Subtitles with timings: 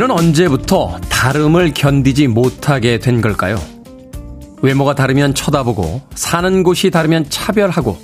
[0.00, 3.60] 우리는 언제부터 다름을 견디지 못하게 된 걸까요?
[4.62, 7.98] 외모가 다르면 쳐다보고, 사는 곳이 다르면 차별하고,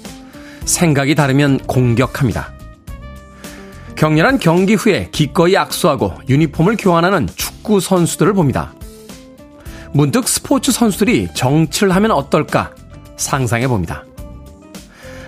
[0.66, 2.52] 생각이 다르면 공격합니다.
[3.95, 8.74] 격렬한 경기 후에 기꺼이 악수하고 유니폼을 교환하는 축구 선수들을 봅니다.
[9.94, 12.74] 문득 스포츠 선수들이 정치를 하면 어떨까
[13.16, 14.05] 상상해 봅니다.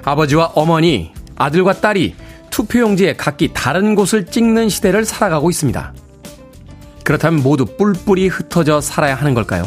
[0.04, 2.14] 아버지와 어머니, 아들과 딸이
[2.50, 5.94] 투표용지에 각기 다른 곳을 찍는 시대를 살아가고 있습니다.
[7.08, 9.66] 그렇다면 모두 뿔뿔이 흩어져 살아야 하는 걸까요?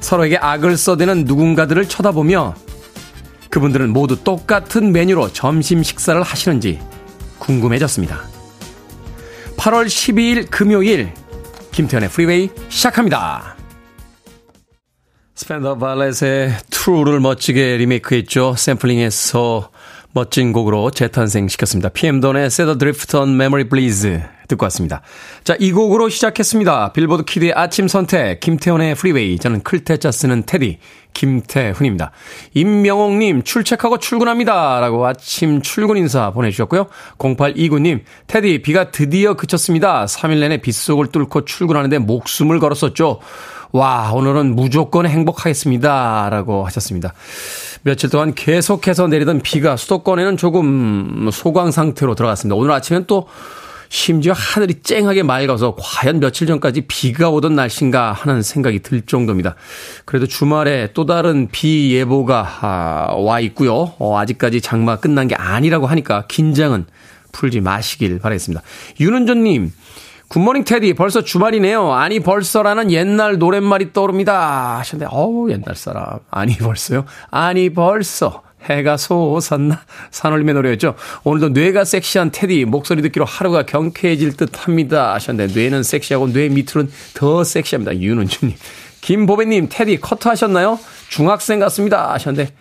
[0.00, 2.54] 서로에게 악을 써대는 누군가들을 쳐다보며
[3.48, 6.78] 그분들은 모두 똑같은 메뉴로 점심 식사를 하시는지
[7.38, 8.20] 궁금해졌습니다.
[9.56, 11.14] 8월 12일 금요일
[11.72, 13.56] 김태훈의 프리웨이 시작합니다.
[15.36, 18.56] Spandau Ballet의 True를 멋지게 리메이크했죠.
[18.58, 19.70] 샘플링해서
[20.18, 21.90] 멋진 곡으로 재탄생시켰습니다.
[21.90, 25.00] PM Dawn의 Set Adrift on Memory Bliss 듣고 왔습니다.
[25.44, 26.92] 자, 이 곡으로 시작했습니다.
[26.92, 29.38] 빌보드 키드의 아침 선택, 김태훈의 프리웨이.
[29.38, 30.78] 저는 클 태 자 쓰는 테디,
[31.14, 32.10] 김태훈입니다.
[32.52, 34.80] 임명옥님, 출첵하고 출근합니다.
[34.80, 36.88] 라고 아침 출근 인사 보내주셨고요.
[37.18, 40.06] 0829님, 테디, 비가 드디어 그쳤습니다.
[40.06, 43.20] 3일 내내 빗속을 뚫고 출근하는데 목숨을 걸었었죠.
[43.72, 46.28] 와, 오늘은 무조건 행복하겠습니다.
[46.30, 47.12] 라고 하셨습니다.
[47.82, 52.56] 며칠 동안 계속해서 내리던 비가 수도권에는 조금 소강 상태로 들어갔습니다.
[52.56, 53.28] 오늘 아침엔 또
[53.90, 59.54] 심지어 하늘이 쨍하게 맑아서 과연 며칠 전까지 비가 오던 날씨인가 하는 생각이 들 정도입니다.
[60.04, 63.92] 그래도 주말에 또 다른 비 예보가 아, 와 있고요.
[63.98, 66.86] 어, 아직까지 장마 끝난 게 아니라고 하니까 긴장은
[67.32, 68.62] 풀지 마시길 바라겠습니다.
[69.00, 69.72] 윤은조님,
[70.28, 71.92] 굿모닝 테디 벌써 주말이네요.
[71.92, 74.78] 아니 벌써라는 옛날 노랫말이 떠오릅니다.
[74.78, 77.06] 하셨는데 어우 옛날 사람 아니 벌써요?
[77.30, 79.80] 아니 벌써 해가 솟았나?
[80.10, 80.94] 산울림의 노래였죠.
[81.24, 85.14] 오늘도 뇌가 섹시한 테디 목소리 듣기로 하루가 경쾌해질 듯합니다.
[85.14, 87.98] 하셨는데 뇌는 섹시하고 뇌 밑으로는 더 섹시합니다.
[87.98, 88.56] 윤은주님.
[89.00, 90.78] 김보배님 테디 커트 하셨나요?
[91.08, 92.12] 중학생 같습니다.
[92.12, 92.52] 하셨는데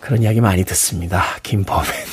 [0.00, 1.24] 그런 이야기 많이 듣습니다.
[1.42, 2.04] 김보배님.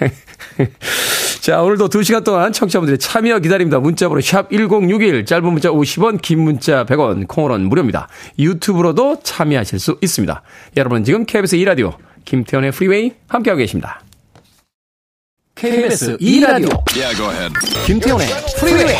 [1.40, 3.80] 자, 오늘도 2시간 동안 청취자분들의 참여 기다립니다.
[3.80, 8.08] 문자번호 샵1061, 짧은 문자 50원, 긴 문자 100원, 콩으로는 무료입니다.
[8.38, 10.42] 유튜브로도 참여하실 수 있습니다.
[10.76, 14.02] 여러분은 지금 KBS 2라디오, 김태현의 프리웨이 함께하고 계십니다.
[15.54, 17.16] KBS 2라디오, yeah,
[17.86, 18.26] 김태현의
[18.58, 18.96] 프리웨이.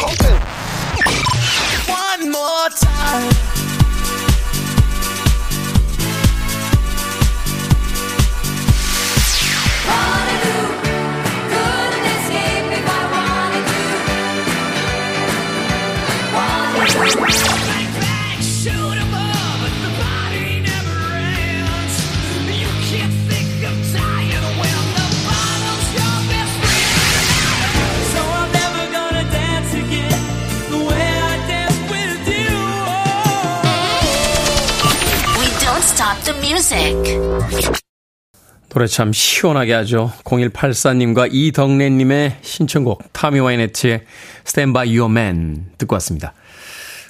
[38.68, 40.10] 노래 참 시원하게 하죠.
[40.24, 44.04] 0184님과 이덕래님의 신청곡 타미 와이네트의
[44.46, 46.32] Stand By Your Man 듣고 왔습니다.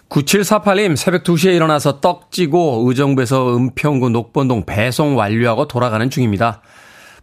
[0.08, 6.60] 9748님 새벽 2시에 일어나서 떡지고 의정부에서 은평구 녹번동 배송 완료하고 돌아가는 중입니다.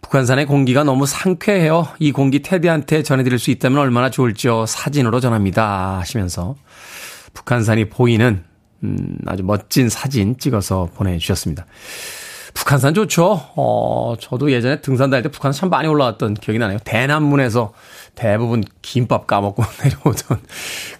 [0.01, 1.89] 북한산의 공기가 너무 상쾌해요.
[1.99, 4.65] 이 공기 테디한테 전해드릴 수 있다면 얼마나 좋을지요.
[4.65, 5.99] 사진으로 전합니다.
[5.99, 6.55] 하시면서
[7.33, 8.43] 북한산이 보이는
[8.83, 11.65] 음, 아주 멋진 사진 찍어서 보내주셨습니다.
[12.53, 13.41] 북한산 좋죠.
[13.55, 16.79] 어, 저도 예전에 등산 다닐 때 북한산 참 많이 올라왔던 기억이 나네요.
[16.83, 17.73] 대남문에서
[18.15, 20.39] 대부분 김밥 까먹고 내려오던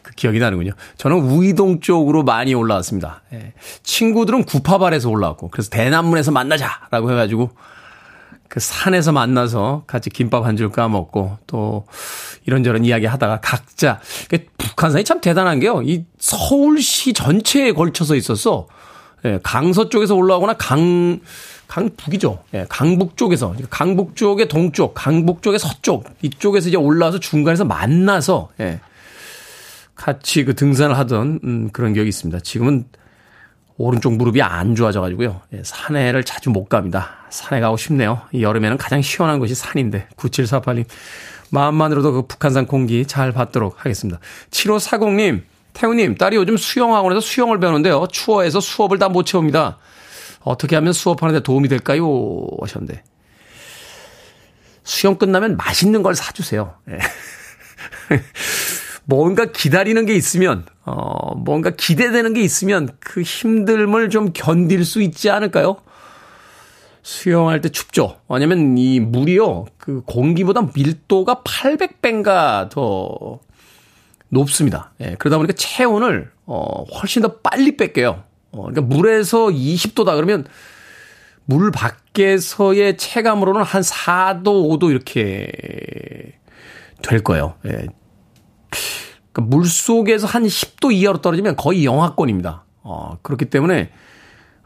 [0.01, 0.71] 그 기억이 나는군요.
[0.97, 3.23] 저는 우이동 쪽으로 많이 올라왔습니다.
[3.33, 3.53] 예.
[3.83, 7.51] 친구들은 구파발에서 올라왔고, 그래서 대남문에서 만나자라고 해가지고
[8.49, 11.85] 그 산에서 만나서 같이 김밥 한 줄 까먹고 또
[12.45, 13.99] 이런저런 이야기 하다가 각자
[14.57, 15.81] 북한산이 참 대단한 게요.
[15.83, 18.67] 이 서울시 전체에 걸쳐서 있었어.
[19.25, 21.19] 예, 강서 쪽에서 올라오거나 강
[21.67, 22.43] 강북이죠.
[22.55, 28.79] 예, 강북 쪽에서 강북 쪽의 동쪽, 강북 쪽의 서쪽 이쪽에서 이제 올라와서 중간에서 만나서 예,
[29.95, 32.39] 같이 그 등산을 하던 음, 그런 기억이 있습니다.
[32.39, 32.85] 지금은
[33.79, 35.39] 오른쪽 무릎이 안 좋아져 가지고요.
[35.53, 37.11] 예, 산에를 자주 못 갑니다.
[37.29, 38.21] 산에 가고 싶네요.
[38.37, 40.83] 여름에는 가장 시원한 곳이 산인데 9748님
[41.49, 44.19] 마음만으로도 그 북한산 공기 잘 받도록 하겠습니다.
[44.51, 45.43] 7540님
[45.73, 48.07] 태우님, 딸이 요즘 수영학원에서 수영을 배우는데요.
[48.11, 49.77] 추워해서 수업을 다 못 채웁니다.
[50.41, 52.45] 어떻게 하면 수업하는데 도움이 될까요?
[52.61, 53.03] 하셨는데.
[54.83, 56.75] 수영 끝나면 맛있는 걸 사주세요.
[56.89, 56.99] 예.
[59.05, 65.29] 뭔가 기다리는 게 있으면, 어, 뭔가 기대되는 게 있으면 그 힘듦을 좀 견딜 수 있지
[65.29, 65.77] 않을까요?
[67.03, 68.17] 수영할 때 춥죠.
[68.27, 73.39] 왜냐면 이 물이요, 그 공기보다 밀도가 800배인가 더
[74.29, 74.91] 높습니다.
[75.01, 78.23] 예, 그러다 보니까 체온을 어, 훨씬 더 빨리 뺏겨요.
[78.51, 80.45] 어, 그러니까 물에서 20도다 그러면
[81.45, 85.51] 물 밖에서의 체감으로는 한 4도, 5도 이렇게
[87.03, 87.55] 될 거예요.
[87.67, 87.87] 예.
[89.39, 92.65] 그러니까 물 속에서 한 10도 이하로 떨어지면 거의 영하권입니다.
[92.83, 93.91] 어, 그렇기 때문에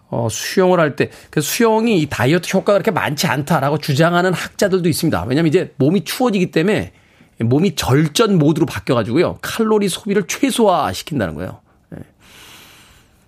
[0.09, 5.23] 어, 수영을 할 때, 그 수영이 이 다이어트 효과가 그렇게 많지 않다라고 주장하는 학자들도 있습니다.
[5.23, 6.93] 왜냐면 이제 몸이 추워지기 때문에
[7.39, 9.39] 몸이 절전 모드로 바뀌어가지고요.
[9.41, 11.61] 칼로리 소비를 최소화 시킨다는 거예요.
[11.95, 12.01] 예.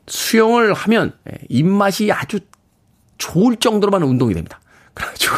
[0.08, 2.40] 수영을 하면 예, 입맛이 아주
[3.18, 4.62] 좋을 정도로만 운동이 됩니다.
[4.94, 5.36] 그래가지고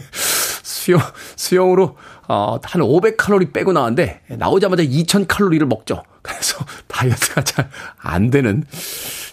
[0.12, 1.00] 수영
[1.36, 1.96] 수영으로
[2.32, 6.04] 어, 한 500칼로리 빼고 나왔는데 나오자마자 2000칼로리를 먹죠.
[6.22, 7.68] 그래서 다이어트가 잘
[8.02, 8.64] 안 되는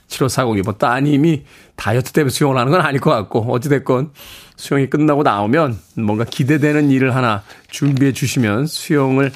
[0.07, 1.43] 7540이 뭐 따님이
[1.75, 4.11] 다이어트 때문에 수영을 하는 건 아닐 것 같고 어찌됐건
[4.55, 9.31] 수영이 끝나고 나오면 뭔가 기대되는 일을 하나 준비해 주시면 수영을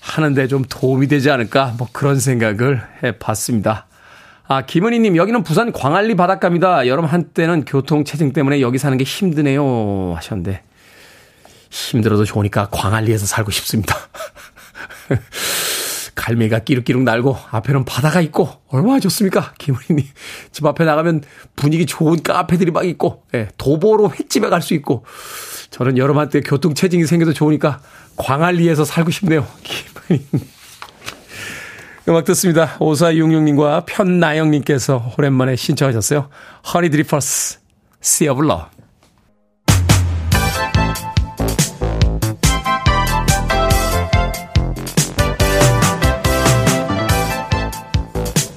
[0.00, 3.86] 하는데 좀 도움이 되지 않을까 뭐 그런 생각을 해 봤습니다.
[4.48, 6.88] 아, 김은희님, 여기는 부산 광안리 바닷가입니다.
[6.88, 10.14] 여름 한때는 교통체증 때문에 여기 사는 게 힘드네요.
[10.16, 10.62] 하셨는데,
[11.70, 13.96] 힘들어도 좋으니까 광안리에서 살고 싶습니다.
[16.14, 19.54] 갈매기가 끼룩끼룩 날고 앞에는 바다가 있고 얼마나 좋습니까?
[19.58, 20.06] 김은희님
[20.52, 21.22] 집 앞에 나가면
[21.56, 25.04] 분위기 좋은 카페들이 막 있고 예, 도보로 횟집에 갈 수 있고
[25.70, 27.80] 저는 여름 한때 교통 체증이 생겨도 좋으니까
[28.16, 29.46] 광안리에서 살고 싶네요.
[29.62, 30.28] 김은희님
[32.08, 32.76] 음악 듣습니다.
[32.78, 36.28] 5466님과 편나영님께서 오랜만에 신청하셨어요.
[36.74, 37.60] 허니 드리퍼스,
[38.02, 38.66] Sea of Love.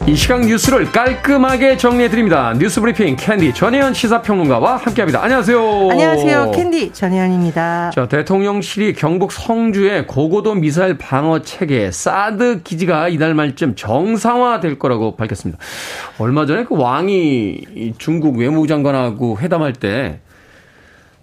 [0.06, 2.54] 이 시각 뉴스를 깔끔하게 정리해드립니다.
[2.60, 5.24] 뉴스 브리핑 캔디 전혜연 시사평론가와 함께합니다.
[5.24, 5.90] 안녕하세요.
[5.92, 6.52] 안녕하세요.
[6.52, 7.92] 캔디 전혜연입니다.
[7.96, 15.58] 자, 대통령실이 경북 성주의 고고도 미사일 방어 체계 사드 기지가 이달 말쯤 정상화될 거라고 밝혔습니다.
[16.20, 20.20] 얼마 전에 그 왕이 중국 외무장관하고 회담할 때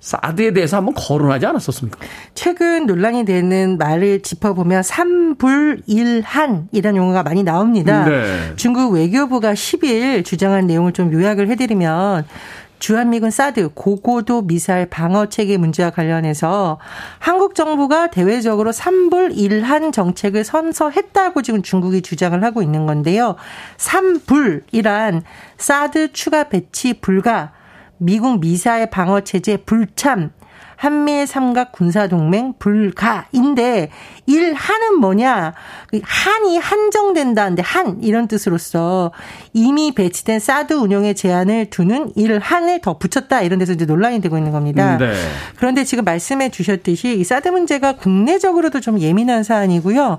[0.00, 2.00] 사드에 대해서 한번 거론하지 않았었습니까?
[2.34, 8.06] 최근 논란이 되는 말을 짚어보면 삼불일한이라는 용어가 많이 나옵니다.
[8.06, 8.54] 네.
[8.56, 12.24] 중국 외교부가 10일 주장한 내용을 좀 요약을 해드리면
[12.78, 16.78] 주한미군 사드 고고도 미사일 방어 체계 문제와 관련해서
[17.18, 23.36] 한국 정부가 대외적으로 삼불일한 정책을 선서했다고 지금 중국이 주장을 하고 있는 건데요.
[23.76, 25.24] 삼불이란
[25.58, 27.52] 사드 추가 배치 불가
[28.02, 30.30] 미국 미사일 방어 체제 불참,
[30.76, 33.90] 한미일 삼각 군사동맹 불가인데
[34.30, 35.54] 일 한은 뭐냐?
[35.88, 39.12] 그 한이 한정된다는데 한 이런 뜻으로서
[39.52, 44.36] 이미 배치된 사드 운영의 제한을 두는 일 한을 더 붙였다 이런 데서 이제 논란이 되고
[44.38, 44.96] 있는 겁니다.
[44.98, 45.12] 네.
[45.56, 50.18] 그런데 지금 말씀해 주셨듯이 이 사드 문제가 국내적으로도 좀 예민한 사안이고요.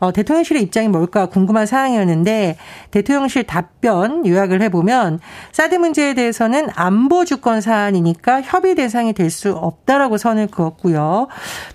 [0.00, 2.56] 어, 대통령실의 입장이 뭘까 궁금한 사항이었는데
[2.90, 5.20] 대통령실 답변 요약을 해보면
[5.52, 11.28] 사드 문제에 대해서는 안보 주권 사안이니까 협의 대상이 될 수 없다라고 선을 그었고요.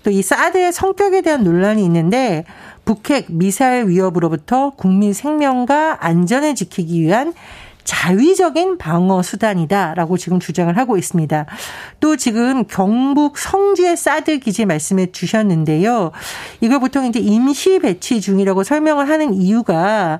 [0.04, 2.44] 또 이 사드의 성격에 대한 논란이 있는데
[2.84, 7.34] 북핵 미사일 위협으로부터 국민 생명과 안전을 지키기 위한
[7.84, 11.46] 자위적인 방어 수단이다라고 지금 주장을 하고 있습니다.
[12.00, 16.10] 또 지금 경북 성주의 사드 기지 말씀해 주셨는데요.
[16.60, 20.18] 이걸 보통 이제 임시 배치 중이라고 설명을 하는 이유가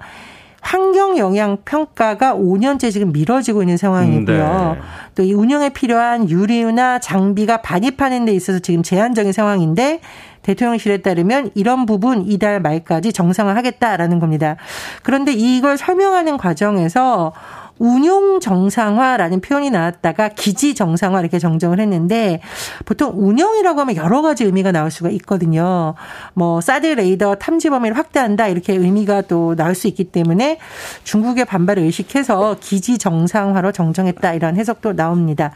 [0.62, 4.76] 환경 영향 평가가 5년째 지금 미뤄지고 있는 상황이고요.
[4.76, 4.82] 네.
[5.14, 10.00] 또이 운영에 필요한 유리나 장비가 반입하는 데 있어서 지금 제한적인 상황인데
[10.48, 14.56] 대통령실에 따르면 이런 부분 이달 말까지 정상화하겠다라는 겁니다.
[15.02, 17.34] 그런데 이걸 설명하는 과정에서
[17.78, 22.40] 운용 정상화라는 표현이 나왔다가 기지 정상화 이렇게 정정을 했는데
[22.84, 25.94] 보통 운영이라고 하면 여러 가지 의미가 나올 수가 있거든요.
[26.34, 30.58] 뭐 사드 레이더 탐지 범위를 확대한다 이렇게 의미가 또 나올 수 있기 때문에
[31.04, 35.52] 중국의 반발을 의식해서 기지 정상화로 정정했다 이런 해석도 나옵니다.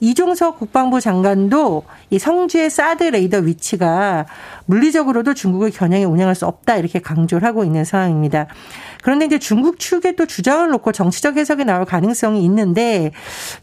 [0.00, 4.24] 이종석 국방부 장관도 이 성주의 사드 레이더 위치가
[4.64, 8.46] 물리적으로도 중국을 겨냥해 운영할 수 없다 이렇게 강조를 하고 있는 상황입니다.
[9.02, 13.12] 그런데 이제 중국 측에 또 주장을 놓고 정치적 해석이 나올 가능성이 있는데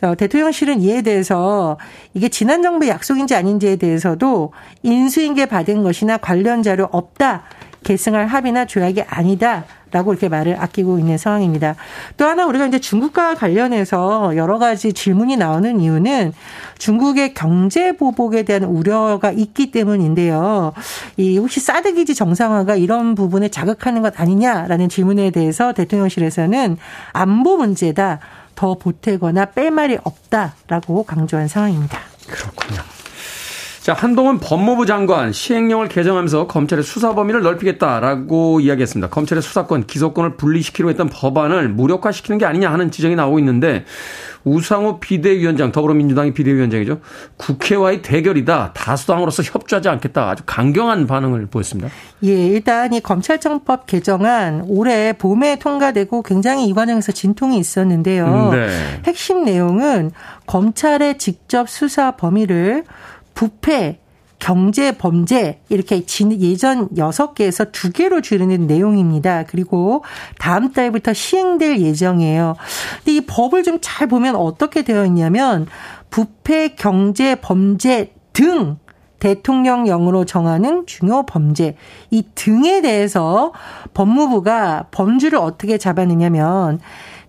[0.01, 1.77] 어, 대통령실은 이에 대해서
[2.13, 4.53] 이게 지난 정부의 약속인지 아닌지에 대해서도
[4.83, 7.43] 인수인계 받은 것이나 관련 자료 없다.
[7.83, 9.65] 계승할 합의나 조약이 아니다.
[9.91, 11.75] 라고 이렇게 말을 아끼고 있는 상황입니다.
[12.17, 16.33] 또 하나 우리가 이제 중국과 관련해서 여러 가지 질문이 나오는 이유는
[16.77, 20.73] 중국의 경제 보복에 대한 우려가 있기 때문인데요.
[21.15, 26.77] 이 혹시 사드 기지 정상화가 이런 부분을 자극하는 것 아니냐라는 질문에 대해서 대통령실에서는
[27.13, 28.19] 안보 문제다.
[28.55, 31.99] 더 보태거나 뺄 말이 없다라고 강조한 상황입니다.
[32.27, 32.96] 그렇군요.
[33.87, 39.07] 자, 한동훈 법무부 장관 시행령을 개정하면서 검찰의 수사 범위를 넓히겠다라고 이야기했습니다.
[39.07, 43.85] 검찰의 수사권, 기소권을 분리시키려 했던 법안을 무력화시키는 게 아니냐 하는 지적이 나오고 있는데
[44.43, 46.99] 우상호 비대위원장, 더불어민주당의 비대위원장이죠.
[47.37, 48.73] 국회와의 대결이다.
[48.73, 50.31] 다수당으로서 협조하지 않겠다.
[50.31, 51.89] 아주 강경한 반응을 보였습니다.
[52.25, 58.49] 예, 일단 이 검찰청법 개정안 올해 봄에 통과되고 굉장히 이 과정에서 진통이 있었는데요.
[58.51, 58.67] 네.
[59.05, 60.11] 핵심 내용은
[60.45, 62.83] 검찰의 직접 수사 범위를
[63.37, 63.99] 부패,
[64.39, 66.03] 경제 범죄 이렇게
[66.39, 69.43] 예전 6개에서 2개로 줄이는 내용입니다.
[69.43, 70.03] 그리고
[70.39, 72.55] 다음 달부터 시행될 예정이에요.
[72.97, 75.67] 근데 이 법을 좀 잘 보면 어떻게 되어 있냐면
[76.09, 78.77] 부패, 경제, 범죄 등
[79.19, 81.75] 대통령령으로 정하는 중요 범죄
[82.09, 83.53] 이 등에 대해서
[83.93, 86.79] 법무부가 범주를 어떻게 잡아내냐면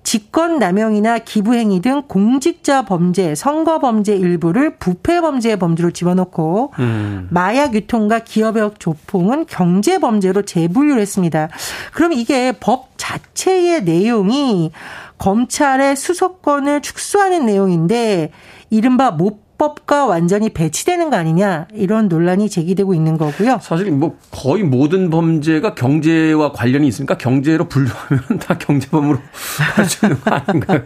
[0.08, 7.28] 직권 남용이나 기부 행위 등 공직자 범죄, 선거 범죄 일부를 부패 범죄의 범주로 집어넣고 음.
[7.30, 11.50] 마약 유통과 기업의 조폭은 경제 범죄로 재분류를 했습니다.
[11.92, 14.72] 그럼 이게 법 자체의 내용이
[15.18, 18.30] 검찰의 수사권을 축소하는 내용인데
[18.70, 23.58] 이른바 못 입법과 완전히 배치되는 거 아니냐 이런 논란이 제기되고 있는 거고요.
[23.60, 29.18] 사실 뭐 거의 모든 범죄가 경제와 관련이 있으니까 경제로 분류하면 다 경제범으로
[29.78, 30.82] 해주는 거 아닌가요?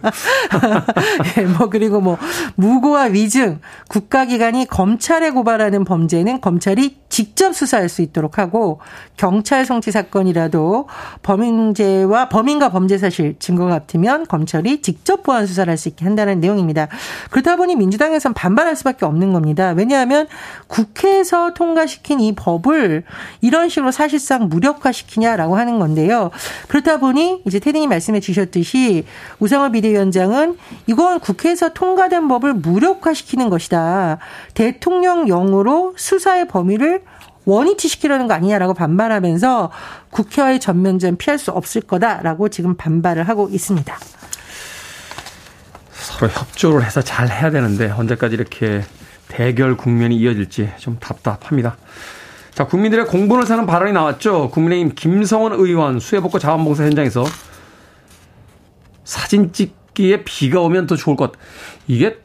[1.37, 2.17] 네, 뭐 그리고 뭐
[2.57, 8.81] 무고와 위증 국가기관이 검찰에 고발하는 범죄는 검찰이 직접 수사할 수 있도록 하고
[9.19, 10.89] 경찰 송치 사건이라도
[11.23, 16.87] 범인죄와 범인과 범죄 사실 증거가 같으면 검찰이 직접 보안 수사를 할 수 있게 한다는 내용입니다.
[17.31, 19.73] 그러다 보니 민주당에서는 반발할 수밖에 없는 겁니다.
[19.77, 20.27] 왜냐하면
[20.69, 23.05] 국회에서 통과시킨 이 법을
[23.41, 26.31] 이런 식으로 사실상 무력화시키냐라고 하는 건데요.
[26.69, 29.05] 그렇다 보니 이제 테디님 말씀해 주셨듯이
[29.39, 34.19] 우상호 비대위원장은 이건 국회에서 통과된 법을 무력화시키는 것이다.
[34.55, 37.03] 대통령령으로 수사의 범위를
[37.45, 39.71] 원위치 시키려는 거 아니냐라고 반발하면서
[40.11, 43.97] 국회와의 전면전 피할 수 없을 거다라고 지금 반발을 하고 있습니다.
[46.03, 48.83] 서로 협조를 해서 잘 해야 되는데 언제까지 이렇게
[49.29, 51.77] 대결 국면이 이어질지 좀 답답합니다.
[52.53, 54.51] 자, 국민들의 공분을 사는 발언이 나왔죠.
[54.51, 57.25] 국민의힘 김성원 의원 수해복구 자원봉사 현장에서
[59.05, 61.33] 사진 찍기에 비가 오면 더 좋을 것.
[61.87, 62.19] 이게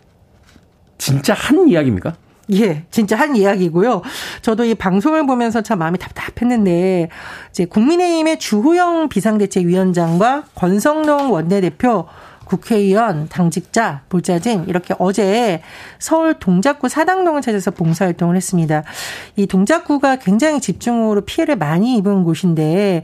[0.97, 2.15] 진짜 한 이야기입니까?
[2.53, 4.01] 예, 진짜 한 이야기고요.
[4.41, 7.09] 저도 이 방송을 보면서 참 마음이 답답했는데
[7.49, 12.07] 이제 국민의힘의 주호영 비상대책위원장과 권성동 원내대표
[12.47, 15.61] 국회의원, 당직자, 볼자진 이렇게 어제
[15.99, 18.83] 서울 동작구 사당동을 찾아서 봉사활동을 했습니다.
[19.35, 23.03] 이 동작구가 굉장히 집중호우로 피해를 많이 입은 곳인데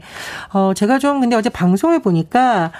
[0.52, 2.72] 어 제가 좀 근데 어제 방송을 보니까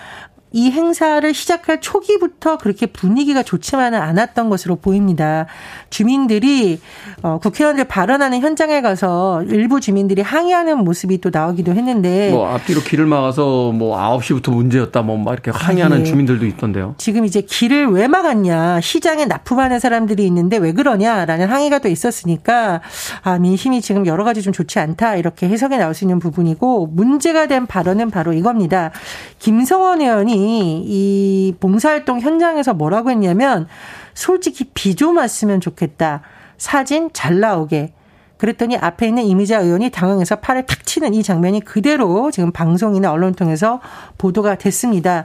[0.54, 5.46] 이 행사를 시작할 초기부터 그렇게 분위기가 좋지만은 않았던 것으로 보입니다.
[5.90, 6.78] 주민들이
[7.23, 13.04] 어, 국회의원들 발언하는 현장에 가서 일부 주민들이 항의하는 모습이 또 나오기도 했는데 뭐 앞뒤로 길을
[13.04, 16.04] 막아서 뭐 9시부터 문제였다 뭐막 이렇게 항의하는 아, 예.
[16.04, 16.94] 주민들도 있던데요.
[16.99, 22.80] 지금 이제 길을 왜 막았냐 시장에 납품하는 사람들이 있는데 왜 그러냐라는 항의가 또 있었으니까
[23.23, 27.49] 아 민심이 지금 여러 가지 좀 좋지 않다 이렇게 해석이 나올 수 있는 부분이고 문제가
[27.49, 28.92] 된 발언은 바로 이겁니다.
[29.40, 33.66] 김성원 의원이 이 봉사활동 현장에서 뭐라고 했냐면
[34.14, 36.22] 솔직히 비 좀 왔으면 좋겠다.
[36.56, 37.92] 사진 잘 나오게.
[38.36, 43.34] 그랬더니 앞에 있는 이미자 의원이 당황해서 팔을 탁 치는 이 장면이 그대로 지금 방송이나 언론을
[43.34, 43.80] 통해서
[44.18, 45.24] 보도가 됐습니다.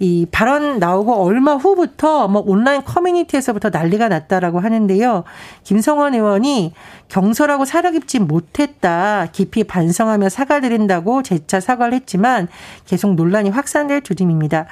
[0.00, 5.24] 이 발언 나오고 얼마 후부터 뭐 온라인 커뮤니티에서부터 난리가 났다라고 하는데요.
[5.62, 6.74] 김성원 의원이
[7.08, 9.28] 경솔하고 사려 깊지 못했다.
[9.30, 12.48] 깊이 반성하며 사과드린다고 재차 사과를 했지만
[12.86, 14.66] 계속 논란이 확산될 조짐입니다.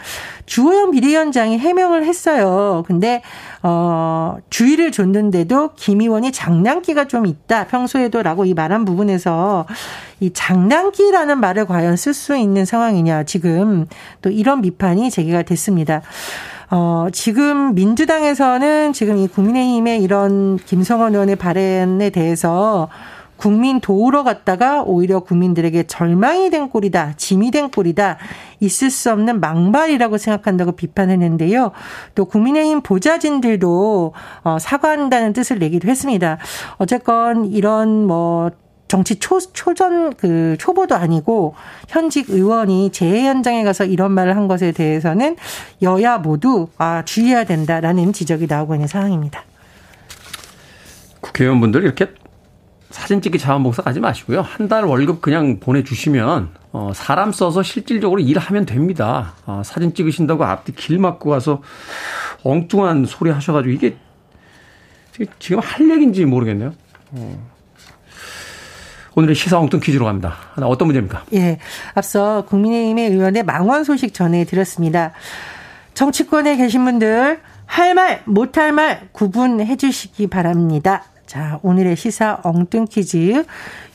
[0.47, 2.83] 주호영 비대위원장이 해명을 했어요.
[2.87, 3.23] 근데
[3.63, 7.69] 어 주의를 줬는데도 김 의원이 장난기가 좀 있다.
[7.69, 9.67] 평소에도라고 이 말한 부분에서
[10.23, 13.25] 이 장난기라는 말을 과연 쓸 수 있는 상황이냐.
[13.25, 13.87] 지금
[14.23, 16.01] 또 이런 비판이 제기가 됐습니다.
[16.71, 22.89] 어, 지금 민주당에서는 지금 이 국민의힘의 이런 김성원 의원의 발언에 대해서
[23.37, 28.17] 국민 도우러 갔다가 오히려 국민들에게 절망이 된 꼴이다, 짐이 된 꼴이다,
[28.61, 31.73] 있을 수 없는 망발이라고 생각한다고 비판했는데요.
[32.15, 34.13] 또 국민의힘 보좌진들도
[34.45, 36.39] 어, 사과한다는 뜻을 내기도 했습니다.
[36.79, 38.53] 어쨌건 이런 뭐
[38.93, 41.55] 정치 초, 초전 그 초보도 아니고
[41.89, 45.37] 현직 의원이 재해 현장에 가서 이런 말을 한 것에 대해서는
[45.81, 49.45] 여야 모두 아 주의해야 된다라는 지적이 나오고 있는 상황입니다.
[51.23, 52.11] 국회의원분들 이렇게
[52.91, 54.43] 사진 찍기 자원봉사 가지 마시고요.
[54.43, 59.33] 한 달 월급 그냥 보내주시면 어, 사람 써서 실질적으로 일하면 됩니다.
[59.47, 61.63] 어, 사진 찍으신다고 앞뒤 길 막고 가서
[62.43, 63.97] 엉뚱한 소리 하셔가지고 이게
[65.39, 66.75] 지금 할 얘기인지 모르겠네요.
[67.13, 67.52] 어.
[69.15, 70.35] 오늘의 시사 엉뚱 퀴즈로 갑니다.
[70.55, 71.25] 하나 어떤 문제입니까?
[71.35, 71.59] 예.
[71.95, 75.13] 앞서 국민의힘의 의원의 망원 소식 전해드렸습니다.
[75.95, 81.05] 정치권에 계신 분들 할 말, 못할 말 구분해 주시기 바랍니다.
[81.27, 83.45] 자, 오늘의 시사 엉뚱 퀴즈.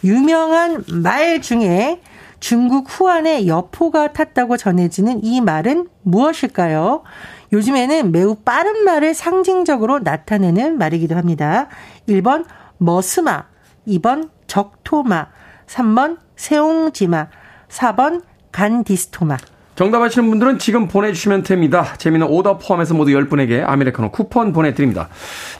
[0.03, 2.01] 유명한 말 중에
[2.39, 7.03] 중국 후안에 여포가 탔다고 전해지는 이 말은 무엇일까요?
[7.51, 11.67] 요즘에는 매우 빠른 말을 상징적으로 나타내는 말이기도 합니다.
[12.07, 12.45] 1번
[12.77, 13.45] 머스마,
[13.87, 15.27] 2번 적토마,
[15.67, 17.27] 3번 세옹지마,
[17.69, 19.37] 4번 간디스토마.
[19.77, 21.93] 정답 아시는 분들은 지금 보내주시면 됩니다.
[21.99, 25.07] 재미는 오더 포함해서 모두 10분에게 아메리카노 쿠폰 보내드립니다.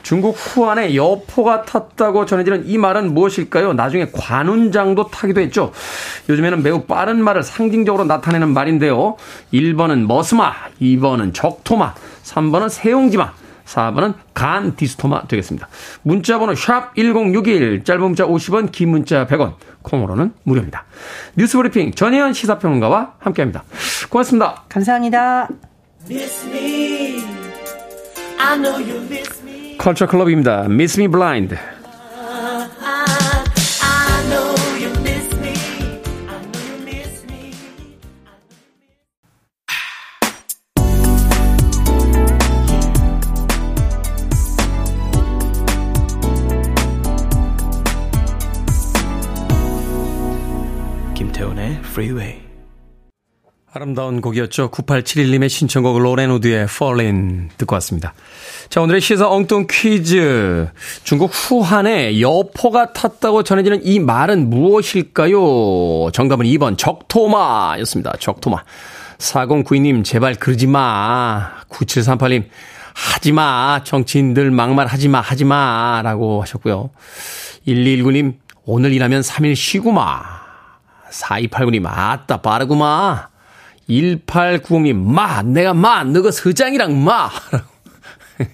[0.02, 3.74] 중국 후안에 여포가 탔다고 전해지는 이 말은 무엇일까요?
[3.74, 5.72] 나중에 관운장도 타기도 했죠.
[6.30, 9.18] 요즘에는 매우 빠른 말을 상징적으로 나타내는 말인데요.
[9.54, 10.52] 1번은 머스마,
[10.82, 13.32] 2번은 적토마, 3번은 세용지마,
[13.68, 15.68] 4번은 간 디스토마 되겠습니다.
[16.04, 20.86] 문자번호 샵 1061, 짧은 문자 50원, 긴 문자 100원, 콩으로는 무료입니다.
[21.36, 23.64] 뉴스 브리핑 전혜연 시사평론가와 함께합니다.
[24.10, 24.64] 고맙습니다.
[24.70, 25.50] 감사합니다.
[29.78, 30.66] 컬처 클럽입니다.
[30.66, 31.77] Miss Me Blind.
[51.98, 52.42] Freeway.
[53.74, 54.70] 아름다운 곡이었죠.
[54.70, 58.14] 9871님의 신청곡 로렌우드의 Fallin 듣고 왔습니다.
[58.70, 60.68] 자, 오늘의 시사 엉뚱 퀴즈.
[61.04, 66.12] 중국 후한에 여포가 탔다고 전해지는 이 말은 무엇일까요?
[66.14, 68.14] 정답은 2번 적토마였습니다.
[68.20, 68.64] 적토마.
[69.18, 71.64] 4092님, 제발 그러지 마.
[71.70, 72.46] 9738님,
[72.94, 73.82] 하지 마.
[73.84, 76.02] 정치인들 막말 하지 마, 하지 마.
[76.04, 76.92] 라고 하셨고요.
[77.68, 80.47] 1219님, 오늘 일하면 3일 쉬고 마.
[81.12, 83.30] 4289님, 아따, 빠르구마.
[83.90, 87.30] 1890님, 마, 내가 마, 너가 서장이랑 마.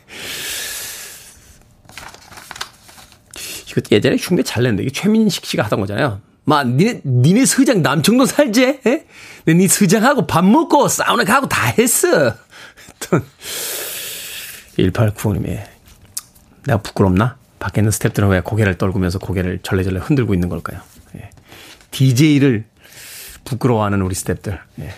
[3.70, 6.22] 이거 예전에 흉내 잘 냈는데, 이게 최민식 씨가 하던 거잖아요.
[6.46, 8.80] 마, 니네, 니네 서장 남청도 살지?
[8.86, 9.06] 에?
[9.46, 12.36] 네 서장하고 밥 먹고 사우나 가고 다 했어.
[14.78, 15.60] 1890님이,
[16.66, 17.38] 내가 부끄럽나?
[17.60, 20.82] 밖에 있는 스탭들은 왜 고개를 떨구면서 고개를 절레절레 흔들고 있는 걸까요?
[21.94, 22.66] DJ를
[23.46, 24.60] 부끄러워하는 우리 스탭들.
[24.80, 24.94] 예.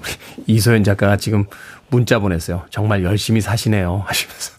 [0.00, 0.10] 우리
[0.46, 1.44] 이소연 작가가 지금
[1.88, 2.64] 문자 보냈어요.
[2.70, 4.04] 정말 열심히 사시네요.
[4.06, 4.52] 하시면서.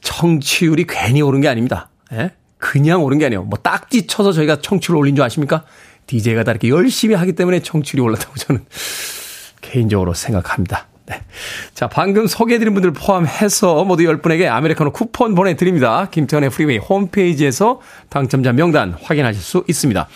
[0.00, 1.90] 청취율이 괜히 오른 게 아닙니다.
[2.12, 2.30] 예?
[2.58, 3.44] 그냥 오른 게 아니에요.
[3.44, 5.64] 뭐 딱지 쳐서 저희가 청취율 올린 줄 아십니까?
[6.06, 8.64] DJ가 다 이렇게 열심히 하기 때문에 청취율이 올랐다고 저는
[9.60, 10.88] 개인적으로 생각합니다.
[11.12, 11.20] 네.
[11.74, 16.08] 자, 방금 소개해드린 분들 포함해서 모두 10분에게 아메리카노 쿠폰 보내드립니다.
[16.10, 20.08] 김태훈의 프리웨이 홈페이지에서 당첨자 명단 확인하실 수 있습니다.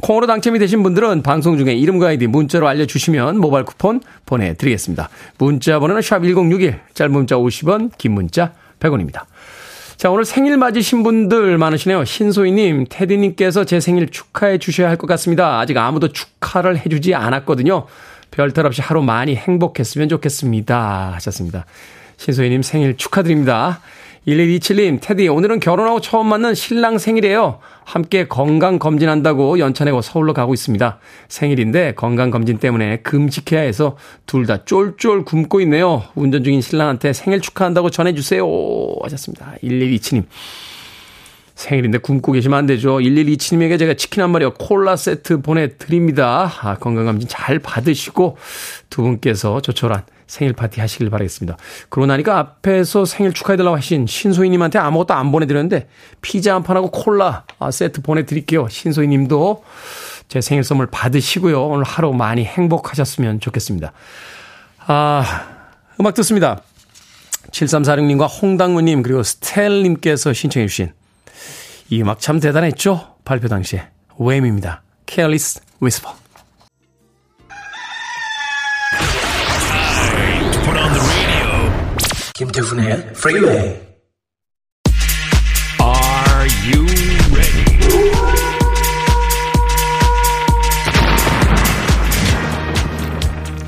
[0.00, 5.10] 콩으로 당첨이 되신 분들은 방송 중에 이름과 아이디 문자로 알려주시면 모바일 쿠폰 보내드리겠습니다.
[5.36, 9.24] 문자 번호는 샵1061, 짧은 문자 50원, 긴 문자 100원입니다.
[9.98, 12.06] 자, 오늘 생일 맞으신 분들 많으시네요.
[12.06, 15.60] 신소희님, 테디님께서 제 생일 축하해 주셔야 할 것 같습니다.
[15.60, 17.84] 아직 아무도 축하를 해주지 않았거든요.
[18.30, 21.12] 별탈 없이 하루 많이 행복했으면 좋겠습니다.
[21.14, 21.66] 하셨습니다.
[22.16, 23.80] 신소희님 생일 축하드립니다.
[24.28, 27.58] 1127님, 테디, 오늘은 결혼하고 처음 맞는 신랑 생일이에요.
[27.84, 30.98] 함께 건강검진한다고 연차 내고 서울로 가고 있습니다.
[31.28, 36.02] 생일인데 건강검진 때문에 금식해야 해서 둘 다 쫄쫄 굶고 있네요.
[36.14, 38.44] 운전 중인 신랑한테 생일 축하한다고 전해주세요.
[39.02, 39.54] 하셨습니다.
[39.64, 40.24] 1127님.
[41.60, 42.98] 생일인데 굶고 계시면 안 되죠.
[42.98, 46.50] 1127님에게 제가 치킨 한 마리와 콜라 세트 보내드립니다.
[46.62, 48.38] 아, 건강검진 잘 받으시고
[48.88, 51.58] 두 분께서 조촐한 생일 파티 하시길 바라겠습니다.
[51.90, 55.88] 그러고 나니까 앞에서 생일 축하해달라고 하신 신소희님한테 아무것도 안 보내드렸는데
[56.22, 58.68] 피자 한 판하고 콜라 아, 세트 보내드릴게요.
[58.68, 59.62] 신소희님도
[60.28, 61.66] 제 생일 선물 받으시고요.
[61.66, 63.92] 오늘 하루 많이 행복하셨으면 좋겠습니다.
[64.86, 65.46] 아,
[66.00, 66.62] 음악 듣습니다.
[67.50, 70.92] 7346님과 홍당무님 그리고 스텔님께서 신청해 주신
[71.90, 73.16] 이 음악 참 대단했죠?
[73.24, 73.82] 발표 당시에.
[74.16, 74.82] 웸입니다.
[75.08, 76.16] Careless Whisper.
[82.34, 83.80] 김태훈의 Freeway.
[85.82, 86.86] Are you
[87.34, 87.64] ready?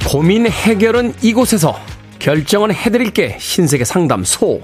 [0.09, 1.77] 고민 해결은 이곳에서
[2.21, 4.63] 결정은 해드릴게 신세계 상담소.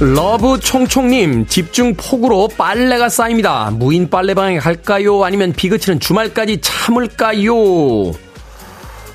[0.00, 3.70] 러브 총총님 집중 폭우로 빨래가 쌓입니다.
[3.72, 5.24] 무인 빨래방에 갈까요?
[5.24, 8.12] 아니면 비 그치는 주말까지 참을까요?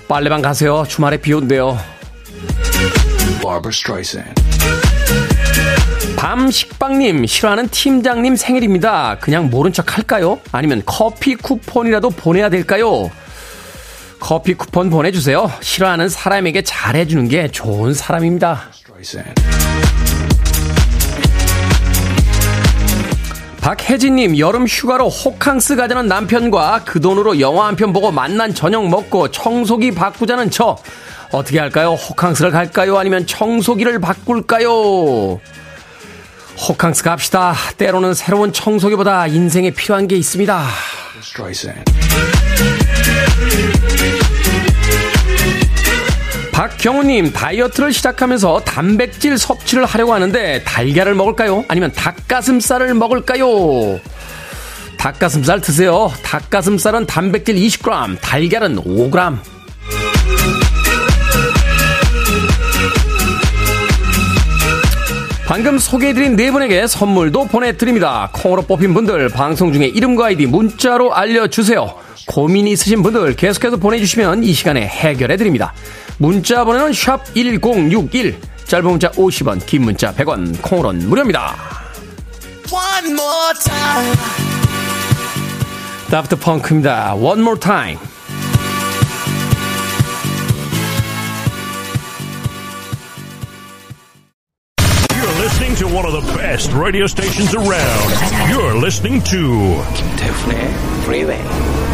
[0.07, 0.83] 빨래방 가세요.
[0.87, 1.77] 주말에 비 온대요.
[3.41, 4.41] Barbara Streisand.
[6.17, 9.17] 밤식빵님, 싫어하는 팀장님 생일입니다.
[9.19, 10.39] 그냥 모른 척 할까요?
[10.51, 13.09] 아니면 커피 쿠폰이라도 보내야 될까요?
[14.23, 15.51] 커피 쿠폰 보내주세요.
[15.59, 18.69] 싫어하는 사람에게 잘해주는 게 좋은 사람입니다.
[23.59, 29.29] 박혜진님, 여름 휴가로 호캉스 가자는 남편과 그 돈으로 영화 한 편 보고 만난 저녁 먹고
[29.29, 30.77] 청소기 바꾸자는 저.
[31.33, 31.91] 어떻게 할까요?
[31.91, 32.97] 호캉스를 갈까요?
[32.97, 35.41] 아니면 청소기를 바꿀까요?
[36.69, 37.53] 호캉스 갑시다.
[37.77, 40.65] 때로는 새로운 청소기보다 인생에 필요한 게 있습니다.
[46.63, 51.65] 박경우님, 다이어트를 시작하면서 단백질 섭취를 하려고 하는데 달걀을 먹을까요?
[51.67, 53.99] 아니면 닭가슴살을 먹을까요?
[54.97, 56.09] 닭가슴살 드세요.
[56.23, 59.39] 닭가슴살은 단백질 20g, 달걀은 5g.
[65.45, 68.29] 방금 소개해드린 네 분에게 선물도 보내드립니다.
[68.31, 71.93] 콩으로 뽑힌 분들 방송 중에 이름과 아이디 문자로 알려주세요.
[72.25, 75.73] 고민 있으신 분들 계속해서 보내주시면 이 시간에 해결해드립니다.
[76.17, 81.55] 문자 번호는 샵 1061, 짧은 문자 50원, 긴 문자 100원, 콩으로는 무료입니다.
[82.71, 84.17] One more time.
[86.09, 87.15] 다프트 펑크입니다.
[87.15, 87.99] One more time.
[95.43, 98.49] listening to one of the best radio stations around.
[98.49, 100.73] You're listening to 김태훈의
[101.03, 101.92] Freeway.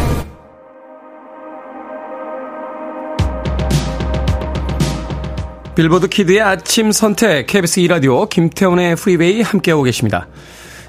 [5.74, 10.26] 빌보드 키드의 아침 선택 KBS 2라디오 김태훈의 프리웨이 함께하고 계십니다.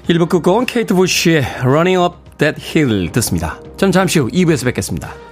[0.08, 3.60] 1부 끝곡은 케이트 부시의 Running Up That Hill 듣습니다.
[3.76, 5.31] 전 잠시 후 2부에서 뵙겠습니다.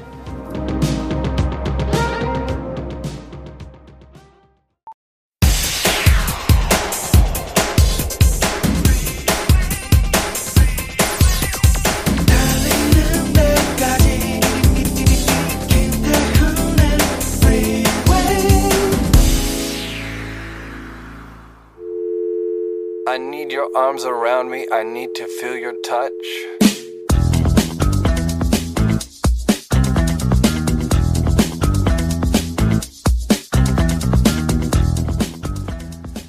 [23.75, 24.67] Arms around me.
[24.73, 26.61] I need to feel your touch.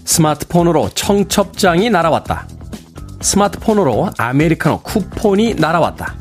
[0.06, 2.47] 스마트폰으로 청첩장이 날아왔다.
[3.21, 6.15] 스마트폰으로 아메리카노 쿠폰이 날아왔다.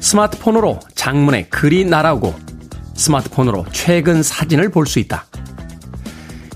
[0.00, 2.34] 스마트폰으로 장문에 글이 날아오고
[2.94, 5.26] 스마트폰으로 최근 사진을 볼 수 있다.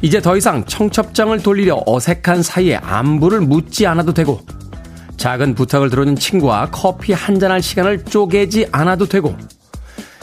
[0.00, 4.40] 이제 더 이상 청첩장을 돌리려 어색한 사이에 안부를 묻지 않아도 되고,
[5.16, 9.36] 작은 부탁을 들어준 친구와 커피 한잔 할 시간을 쪼개지 않아도 되고,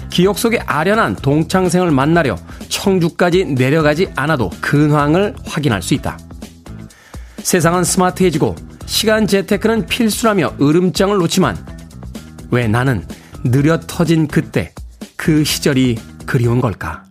[0.09, 2.38] 기억 속에 아련한 동창생을 만나려
[2.69, 6.17] 청주까지 내려가지 않아도 근황을 확인할 수 있다.
[7.39, 11.57] 세상은 스마트해지고 시간 재테크는 필수라며 으름장을 놓지만
[12.49, 13.05] 왜 나는
[13.43, 14.73] 느려 터진 그때
[15.17, 17.03] 그 시절이 그리운 걸까?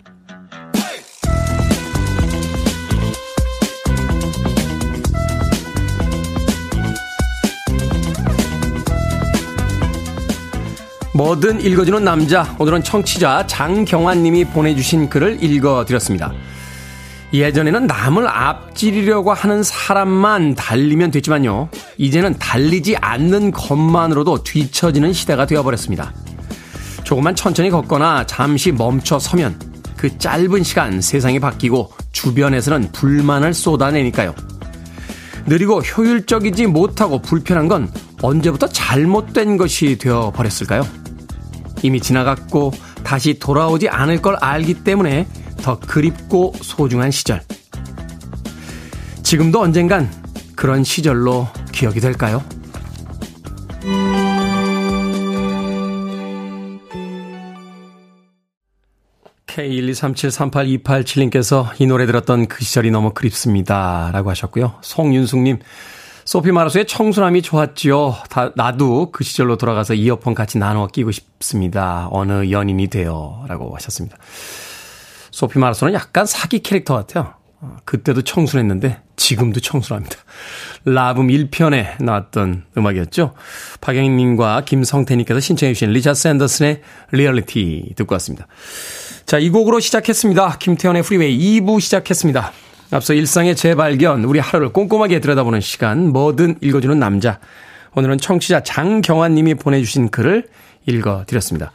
[11.15, 12.57] 뭐든 읽어주는 남자.
[12.59, 16.33] 오늘은 청취자 장경환 님이 보내주신 글을 읽어드렸습니다.
[17.33, 21.69] 예전에는 남을 앞지르려고 하는 사람만 달리면 됐지만요.
[21.99, 26.13] 이제는 달리지 않는 것만으로도 뒤처지는 시대가 되어버렸습니다.
[27.05, 29.57] 조금만 천천히 걷거나 잠시 멈춰 서면
[29.97, 34.35] 그 짧은 시간 세상이 바뀌고 주변에서는 불만을 쏟아내니까요.
[35.47, 37.89] 느리고 효율적이지 못하고 불편한 건
[38.21, 41.04] 언제부터 잘못된 것이 되어버렸을까요?
[41.85, 42.73] 이미 지나갔고
[43.05, 45.27] 다시 돌아오지 않을 걸 알기 때문에
[45.59, 47.43] 더 그립고 소중한 시절.
[49.23, 50.11] 지금도 언젠간
[50.57, 52.43] 그런 시절로 기억이 될까요?
[59.47, 64.09] K123738287님께서 이 노래 들었던 그 시절이 너무 그립습니다.
[64.13, 64.77] 라고 하셨고요.
[64.81, 65.59] 송윤숙님,
[66.25, 68.17] 소피 마르소의 청순함이 좋았지요.
[68.31, 72.09] 다, 나도 그 시절로 돌아가서 이어폰 같이 나누어 끼고 싶습니다.
[72.11, 73.45] 어느 연인이 되어.
[73.47, 74.17] 라고 하셨습니다.
[75.31, 77.35] 소피 마르소는 약간 사기 캐릭터 같아요.
[77.61, 80.17] 어, 그때도 청순했는데 지금도 청순합니다.
[80.87, 83.35] 라붐 1편에 나왔던 음악이었죠.
[83.81, 86.81] 박영님과 김성태님께서 신청해 주신 리차 샌더슨의
[87.13, 88.47] 리얼리티 듣고 왔습니다.
[89.27, 90.59] 자, 이 곡으로 시작했습니다.
[90.59, 92.53] 김태훈의 프리웨이 2부 시작했습니다.
[92.91, 97.39] 앞서 일상의 재발견, 우리 하루를 꼼꼼하게 들여다보는 시간, 뭐든 읽어주는 남자.
[97.95, 100.47] 오늘은 청취자 장경환 님이 보내주신 글을
[100.87, 101.73] 읽어드렸습니다.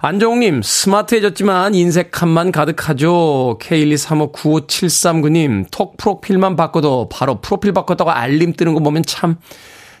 [0.00, 3.58] 안정욱님, 스마트해졌지만 인색함만 가득하죠.
[3.60, 9.36] K123595739님, 톡 프로필만 바꿔도 바로 프로필 바꿨다고 알림 뜨는 거 보면 참,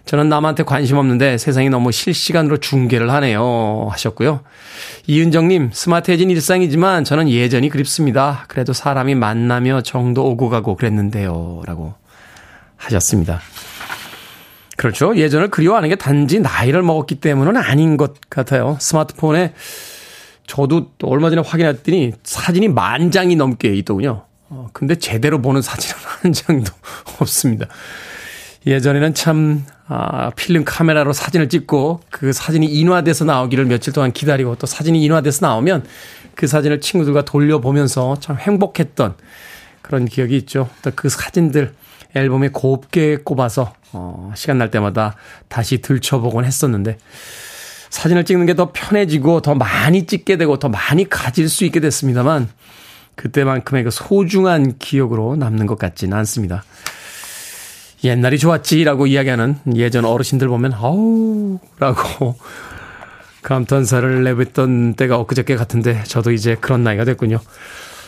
[0.04, 3.88] 저는 남한테 관심 없는데 세상이 너무 실시간으로 중계를 하네요.
[3.90, 4.40] 하셨고요.
[5.06, 8.44] 이은정님, 스마트해진 일상이지만 저는 예전이 그립습니다.
[8.48, 11.62] 그래도 사람이 만나며 정도 오고 가고 그랬는데요.
[11.66, 11.94] 라고
[12.76, 13.40] 하셨습니다.
[14.76, 15.14] 그렇죠.
[15.14, 18.78] 예전을 그리워하는 게 단지 나이를 먹었기 때문은 아닌 것 같아요.
[18.80, 19.52] 스마트폰에
[20.46, 24.24] 저도 얼마 전에 확인했더니 사진이 만 장이 넘게 있더군요.
[24.48, 26.72] 어, 근데 제대로 보는 사진은 한 장도
[27.20, 27.66] 없습니다.
[28.66, 34.66] 예전에는 참, 아, 필름 카메라로 사진을 찍고 그 사진이 인화돼서 나오기를 며칠 동안 기다리고 또
[34.66, 35.84] 사진이 인화돼서 나오면
[36.34, 39.14] 그 사진을 친구들과 돌려보면서 참 행복했던
[39.82, 40.68] 그런 기억이 있죠.
[40.82, 41.74] 또 그 사진들
[42.14, 45.16] 앨범에 곱게 꼽아서 어, 시간 날 때마다
[45.48, 46.98] 다시 들춰보곤 했었는데
[47.88, 52.48] 사진을 찍는 게 더 편해지고 더 많이 찍게 되고 더 많이 가질 수 있게 됐습니다만
[53.16, 56.62] 그때만큼의 그 소중한 기억으로 남는 것 같지는 않습니다.
[58.04, 62.36] 옛날이 좋았지라고 이야기하는 예전 어르신들 보면 아우 라고
[63.42, 67.38] 감탄사를 내뱉던 때가 엊그저께 같은데 저도 이제 그런 나이가 됐군요.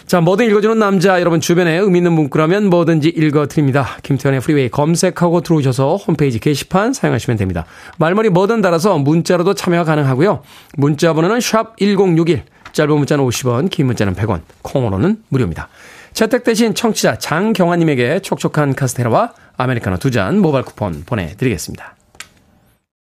[0.06, 3.96] 자, 뭐든 읽어주는 남자 여러분 주변에 의미 있는 문구라면 뭐든지 읽어드립니다.
[4.02, 7.64] 김태훈의 프리웨이 검색하고 들어오셔서 홈페이지 게시판 사용하시면 됩니다.
[7.98, 10.42] 말머리 뭐든 달아서 문자로도 참여가 가능하고요.
[10.76, 15.68] 문자 번호는 샵 1061, 짧은 문자는 50원, 긴 문자는 100원, 콩으로는 무료입니다.
[16.14, 21.96] 채택되신 청취자 장경화님에게 촉촉한 카스테라와 아메리카노 두 잔 모바일 쿠폰 보내드리겠습니다.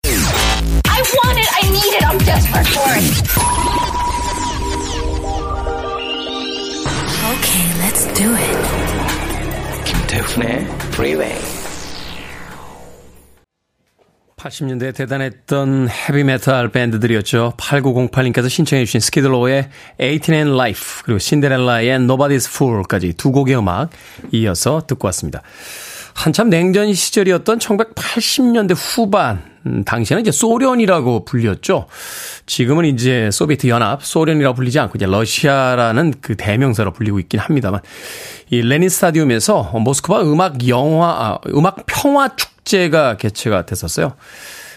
[0.06, 3.04] I want it, I need it, I'm desperate for it.
[7.34, 8.58] Okay, let's do it.
[9.86, 11.62] 김태훈의 Freeway.
[14.43, 17.53] 80년대에 대단했던 헤비메탈 밴드들이었죠.
[17.58, 23.89] 8908님께서 신청해 주신 스키들로의 18 and Life, 그리고 신데렐라의 Nobody's Fool까지 두 곡의 음악
[24.32, 25.41] 이어서 듣고 왔습니다.
[26.13, 31.88] 한참 냉전 시절이었던 1980년대 후반, 음, 당시에는 이제 소련이라고 불렸죠.
[32.45, 37.79] 지금은 이제 소비에트 연합, 소련이라고 불리지 않고 이제 러시아라는 그 대명사로 불리고 있긴 합니다만,
[38.51, 44.13] 이 레닌 스타디움에서 모스크바 음악 영화, 아, 음악 평화 축 제가 개최가 됐었어요.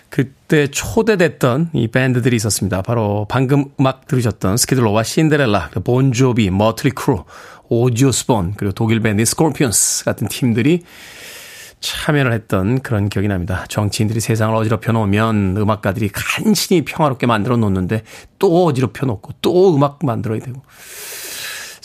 [0.08, 2.82] 그때 초대됐던 이 밴드들이 있었습니다.
[2.82, 7.24] 바로 방금 음악 들으셨던 스키드로와 신데렐라, 본조비, 머틀리 크루,
[7.68, 10.82] 오지오스본, 그리고 독일 밴드 스콜피언스 같은 팀들이
[11.80, 13.64] 참여를 했던 그런 기억이 납니다.
[13.68, 18.02] 정치인들이 세상을 어지럽혀 놓으면 음악가들이 간신히 평화롭게 만들어 놓는데
[18.38, 20.62] 또 어지럽혀 놓고 또 음악 만들어야 되고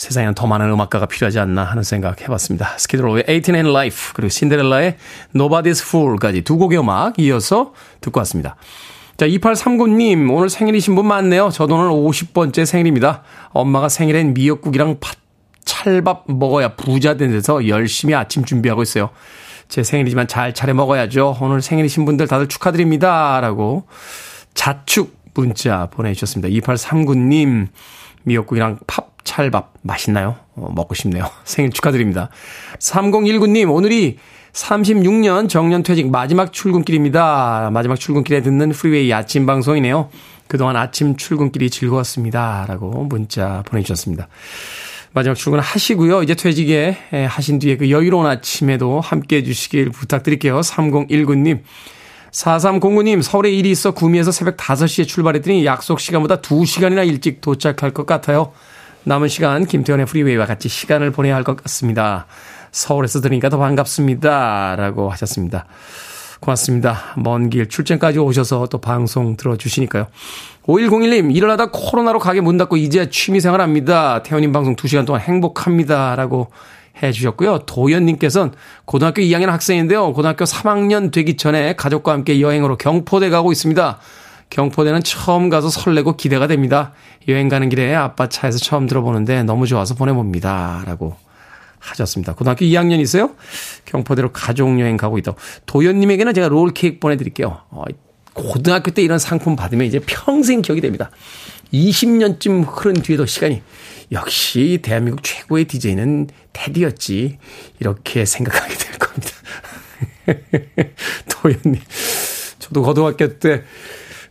[0.02, 2.76] 세상에는 더 많은 음악가가 필요하지 않나 하는 생각 해봤습니다.
[2.80, 4.98] 스키드로의 18 and Life 그리고 신데렐라의
[5.36, 8.56] Nobody's Fool까지 두 곡의 음악 이어서 듣고 왔습니다.
[9.18, 11.52] 자, 2839님, 오늘 생일이신 분 많네요.
[11.52, 13.22] 저도 오늘 50번째 생일입니다.
[13.50, 15.18] 엄마가 생일엔 미역국이랑 팥,
[15.66, 19.12] 찰밥 먹어야 부자 된 데서 열심히 아침 준비하고 있어요.
[19.70, 21.38] 제 생일이지만 잘 차려 먹어야죠.
[21.42, 23.40] 오늘 생일이신 분들 다들 축하드립니다.
[23.40, 23.86] 라고
[24.56, 26.50] 자축 문자 보내주셨습니다.
[26.60, 27.68] 2839님,
[28.24, 28.80] 미역국이랑
[29.22, 30.36] 팝, 찰밥 맛있나요?
[30.56, 31.30] 어, 먹고 싶네요.
[31.46, 32.30] 생일 축하드립니다.
[32.80, 34.18] 3019님, 오늘이
[34.54, 37.70] 36년 정년퇴직 마지막 출근길입니다.
[37.72, 40.10] 마지막 출근길에 듣는 프리웨이 아침 방송이네요.
[40.48, 42.66] 그동안 아침 출근길이 즐거웠습니다.
[42.68, 44.28] 라고 문자 보내주셨습니다.
[45.14, 46.24] 마지막 출근 하시고요.
[46.24, 46.98] 이제 퇴직에
[47.30, 50.60] 하신 뒤에 그 여유로운 아침에도 함께 해주시길 부탁드릴게요.
[50.60, 51.62] 3019님.
[52.32, 58.54] 4309님, 서울에 일이 있어 구미에서 새벽 5시에 출발했더니 약속 시간보다 2시간이나 일찍 도착할 것 같아요.
[59.04, 62.28] 남은 시간 김태현의 프리웨이와 같이 시간을 보내야 할 것 같습니다.
[62.72, 64.76] 서울에서 들으니까 더 반갑습니다.
[64.78, 65.66] 라고 하셨습니다.
[66.40, 67.14] 고맙습니다.
[67.18, 70.08] 먼 길 출장까지 오셔서 또 방송 들어주시니까요.
[70.68, 74.22] 5101님, 일을 하다 코로나로 가게 문 닫고 이제야 취미생활 합니다.
[74.24, 76.16] 태원님 방송 2시간 동안 행복합니다.
[76.16, 76.52] 라고
[77.02, 77.60] 해주셨고요.
[77.66, 78.54] 도현님께서는
[78.86, 80.14] 고등학교 2학년 학생인데요.
[80.14, 84.00] 고등학교 3학년 되기 전에 가족과 함께 여행으로 경포대 가고 있습니다.
[84.52, 86.94] 경포대는 처음 가서 설레고 기대가 됩니다.
[87.30, 90.84] 여행 가는 길에 아빠 차에서 처음 들어보는데 너무 좋아서 보내봅니다.
[90.86, 91.16] 라고
[91.80, 92.36] 하셨습니다.
[92.36, 93.34] 고등학교 2학년이세요?
[93.86, 95.38] 경포대로 가족여행 가고 있다고.
[95.66, 97.62] 도현님에게는 제가 롤케이크 보내드릴게요.
[97.70, 97.84] 어,
[98.34, 101.12] 고등학교 때 이런 상품 받으면 이제 평생 기억이 됩니다.
[101.74, 103.62] 20년쯤 흐른 뒤에도 시간이
[104.12, 107.38] 역시 대한민국 최고의 DJ는 테디였지.
[107.80, 109.30] 이렇게 생각하게 될 겁니다.
[111.30, 111.82] 도현님.
[112.60, 113.64] 저도 고등학교 때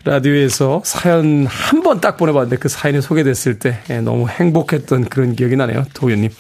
[0.05, 5.57] 라디오에서 사연 한 번 딱 보내봤는데 그 사연이 소개됐을 때 예, 너무 행복했던 그런 기억이
[5.57, 5.85] 나네요.
[5.95, 6.31] 도현님.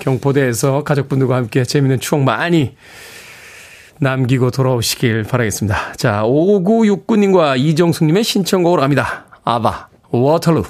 [0.00, 2.74] 경포대에서 가족분들과 함께 재밌는 추억 많이
[4.00, 5.94] 남기고 돌아오시길 바라겠습니다.
[5.96, 9.26] 자, 5969님과 이정숙님의 신청곡으로 갑니다.
[9.44, 10.64] 아바, 워터루.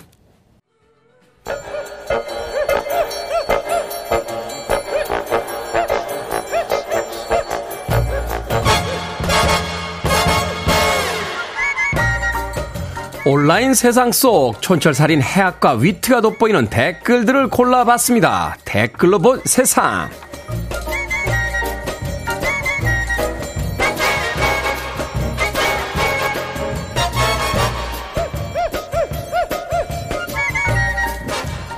[13.27, 18.59] 온라인 세상 속 촌철살인 해학과 위트가 돋보이는 댓글들을 골라봤습니다.
[18.67, 20.11] 댓글로 본 세상.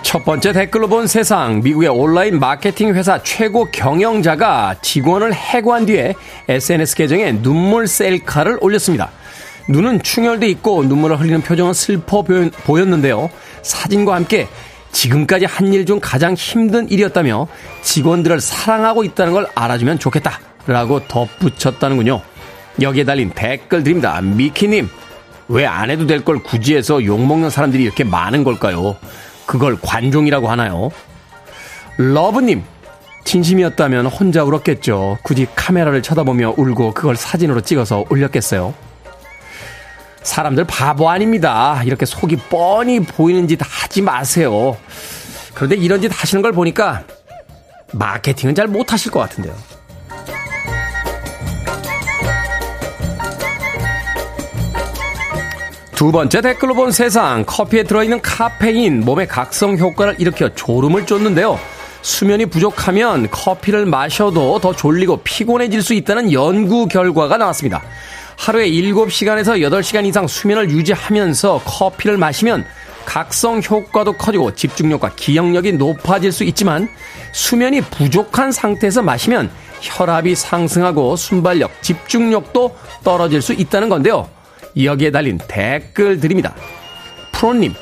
[0.02, 1.60] 첫 번째 댓글로 본 세상.
[1.62, 6.14] 미국의 온라인 마케팅 회사 최고 경영자가 직원을 해고한 뒤에
[6.48, 9.12] SNS 계정에 눈물 셀카를 올렸습니다.
[9.68, 13.30] 눈은 충혈돼 있고 눈물을 흘리는 표정은 슬퍼 보였는데요.
[13.62, 14.48] 사진과 함께
[14.92, 17.48] 지금까지 한 일 중 가장 힘든 일이었다며
[17.82, 20.38] 직원들을 사랑하고 있다는 걸 알아주면 좋겠다.
[20.66, 22.22] 라고 덧붙였다는군요.
[22.80, 24.20] 여기에 달린 댓글들입니다.
[24.20, 24.88] 미키님,
[25.48, 28.96] 왜 안 해도 될 걸 굳이 해서 욕먹는 사람들이 이렇게 많은 걸까요?
[29.46, 30.90] 그걸 관종이라고 하나요?
[31.98, 32.62] 러브님,
[33.24, 35.18] 진심이었다면 혼자 울었겠죠.
[35.22, 38.74] 굳이 카메라를 쳐다보며 울고 그걸 사진으로 찍어서 올렸겠어요.
[40.26, 41.80] 사람들 바보 아닙니다.
[41.84, 44.76] 이렇게 속이 뻔히 보이는 짓 하지 마세요.
[45.54, 47.04] 그런데 이런 짓 하시는 걸 보니까
[47.92, 49.54] 마케팅은 잘 못하실 것 같은데요.
[55.94, 61.58] 두 번째 댓글로 본 세상 커피에 들어있는 카페인 몸의 각성 효과를 일으켜 졸음을 쫓는데요.
[62.02, 67.82] 수면이 부족하면 커피를 마셔도 더 졸리고 피곤해질 수 있다는 연구 결과가 나왔습니다.
[68.36, 72.64] 하루에 7시간에서 8시간 이상 수면을 유지하면서 커피를 마시면
[73.04, 76.88] 각성 효과도 커지고 집중력과 기억력이 높아질 수 있지만
[77.32, 84.28] 수면이 부족한 상태에서 마시면 혈압이 상승하고 순발력, 집중력도 떨어질 수 있다는 건데요.
[84.82, 86.54] 여기에 달린 댓글들입니다.
[87.32, 87.74] 프로님,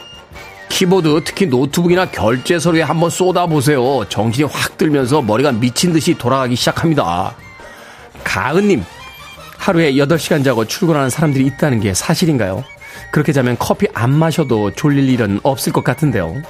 [0.69, 4.05] 키보드 특히 노트북이나 결제 서류에 한번 쏟아보세요.
[4.09, 7.35] 정신이 확 들면서 머리가 미친 듯이 돌아가기 시작합니다.
[8.25, 8.85] 가은님,
[9.65, 12.65] 하루에 8시간 자고 출근하는 사람들이 있다는 게 사실인가요?
[13.11, 16.43] 그렇게 자면 커피 안 마셔도 졸릴 일은 없을 것 같은데요.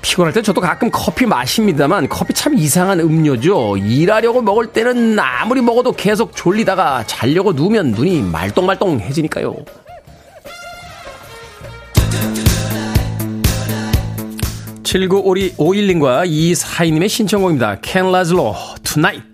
[0.00, 3.76] 피곤할 때 저도 가끔 커피 마십니다만 커피 참 이상한 음료죠.
[3.76, 9.54] 일하려고 먹을 때는 아무리 먹어도 계속 졸리다가 자려고 누우면 눈이 말똥말똥해지니까요.
[14.82, 17.80] 칠구오일님과 이사이님의 신청곡입니다.
[17.82, 19.31] 켄 라즐로 투나잇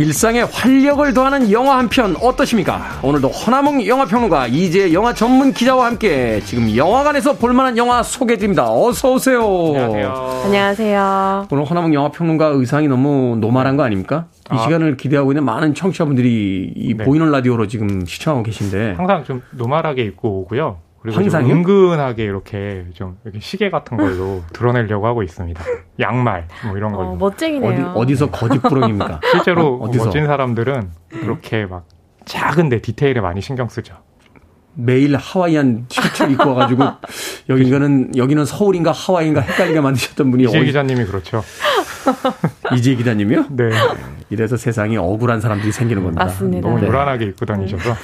[0.00, 3.00] 일상에 활력을 더하는 영화 한 편 어떠십니까?
[3.02, 8.72] 오늘도 허남웅 영화평론가 이제 영화 전문 기자와 함께 지금 영화관에서 볼만한 영화 소개해드립니다.
[8.72, 9.42] 어서 오세요.
[9.74, 10.40] 안녕하세요.
[10.44, 11.48] 안녕하세요.
[11.50, 14.26] 오늘 허남웅 영화평론가 의상이 너무 normal한 거 아닙니까?
[14.50, 14.62] 이 아.
[14.62, 17.04] 시간을 기대하고 있는 많은 청취자분들이 이 네.
[17.04, 20.78] 보이는 라디오로 지금 시청하고 계신데 항상 좀 normal하게 입고 오고요.
[21.02, 25.62] 그리고 항상 은근하게 이렇게 좀 이렇게 시계 같은 걸로 드러내려고 하고 있습니다.
[25.98, 27.10] 양말 뭐 이런 걸로.
[27.10, 27.92] 어, 멋쟁이네요.
[27.96, 29.20] 어디, 서 거짓부렁입니까?
[29.32, 31.86] 실제로 어, 멋진 사람들은 그렇게 막
[32.26, 33.94] 작은데 디테일에 많이 신경 쓰죠.
[34.74, 36.84] 매일 하와이안 셔츠를 입고 와가지고
[37.48, 41.42] 여기는 여기는 서울인가 하와이인가 헷갈리게 만드셨던 분이 이재 기자님이 그렇죠.
[42.74, 43.46] 이재 기자님이요?
[43.50, 43.70] 네.
[44.28, 46.24] 이래서 세상이 억울한 사람들이 생기는 겁니다.
[46.24, 46.68] 맞습니다.
[46.68, 47.96] 너무 노란하게 입고 다니셔서.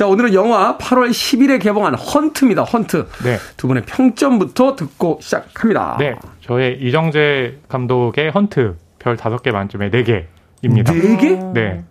[0.00, 2.62] 자, 오늘은 영화 8월 10일에 개봉한 헌트입니다.
[2.62, 3.06] 헌트.
[3.22, 3.36] 네.
[3.58, 5.98] 두 분의 평점부터 듣고 시작합니다.
[5.98, 6.16] 네.
[6.40, 10.86] 저의 이정재 감독의 헌트 별 5개 만점에 4개입니다.
[10.86, 11.52] 4개?
[11.52, 11.84] 네.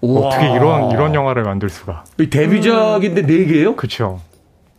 [0.00, 2.04] 어떻게 이런 이런 영화를 만들 수가?
[2.16, 3.76] 데뷔작인데 4개요?
[3.76, 4.22] 그렇죠.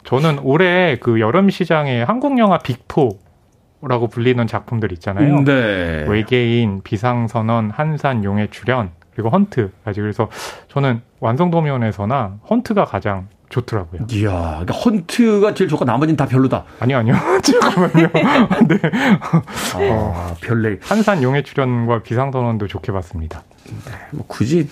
[0.04, 5.32] 저는 올해 그 여름 시장에 한국 영화 빅포라고 불리는 작품들 있잖아요.
[5.32, 6.06] 음, 네.
[6.08, 10.30] 외계인, 비상선언, 한산, 용의 출현, 그리고 헌트까지 그래서
[10.70, 14.08] 저는 완성도 면에서나 헌트가 가장 좋더라고요.
[14.12, 14.32] 이야,
[14.66, 16.66] 그러니까 헌트가 제일 좋고 나머지는 다 별로다.
[16.80, 17.14] 아니요, 아니요.
[17.44, 18.08] 잠깐만요.
[18.68, 18.80] 네.
[19.22, 19.42] 아,
[19.76, 20.78] 어, 별래.
[20.82, 23.44] 한산 용의 출연과 비상선언도 좋게 봤습니다.
[23.66, 24.68] 네, 뭐 굳이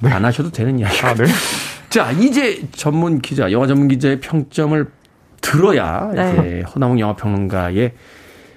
[0.00, 0.10] 네.
[0.10, 1.00] 안 하셔도 되는 이야기.
[1.06, 1.24] 아, 네.
[1.90, 4.90] 자, 이제 전문 기자, 영화 전문 기자의 평점을
[5.40, 6.32] 들어야 네.
[6.32, 7.92] 이제 허나몽 영화 평론가의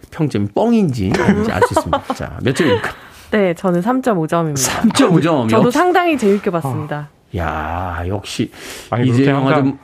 [0.10, 1.12] 평점이 뻥인지
[1.52, 2.14] 알 수 있습니다.
[2.16, 2.90] 자, 몇 점입니까?
[3.36, 4.94] 네, 저는 3.5점입니다.
[4.94, 5.50] 3.5점.
[5.50, 7.10] 저도 상당히 재밌게 봤습니다.
[7.34, 7.38] 어.
[7.38, 8.50] 야, 역시
[8.90, 9.78] 아니, 이제 영화 좀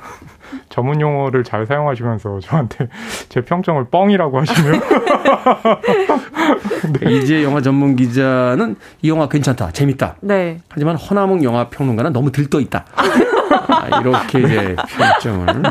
[0.69, 2.87] 전문 용어를 잘 사용하시면서 저한테
[3.27, 4.79] 제 평점을 뻥이라고 하시면
[7.01, 7.11] 네.
[7.11, 10.15] 이제 영화 전문 기자는 이 영화 괜찮다, 재밌다.
[10.21, 10.61] 네.
[10.69, 12.85] 하지만 허나몽 영화 평론가는 너무 들떠 있다.
[12.95, 15.63] 아, 이렇게 이제 평점을 음,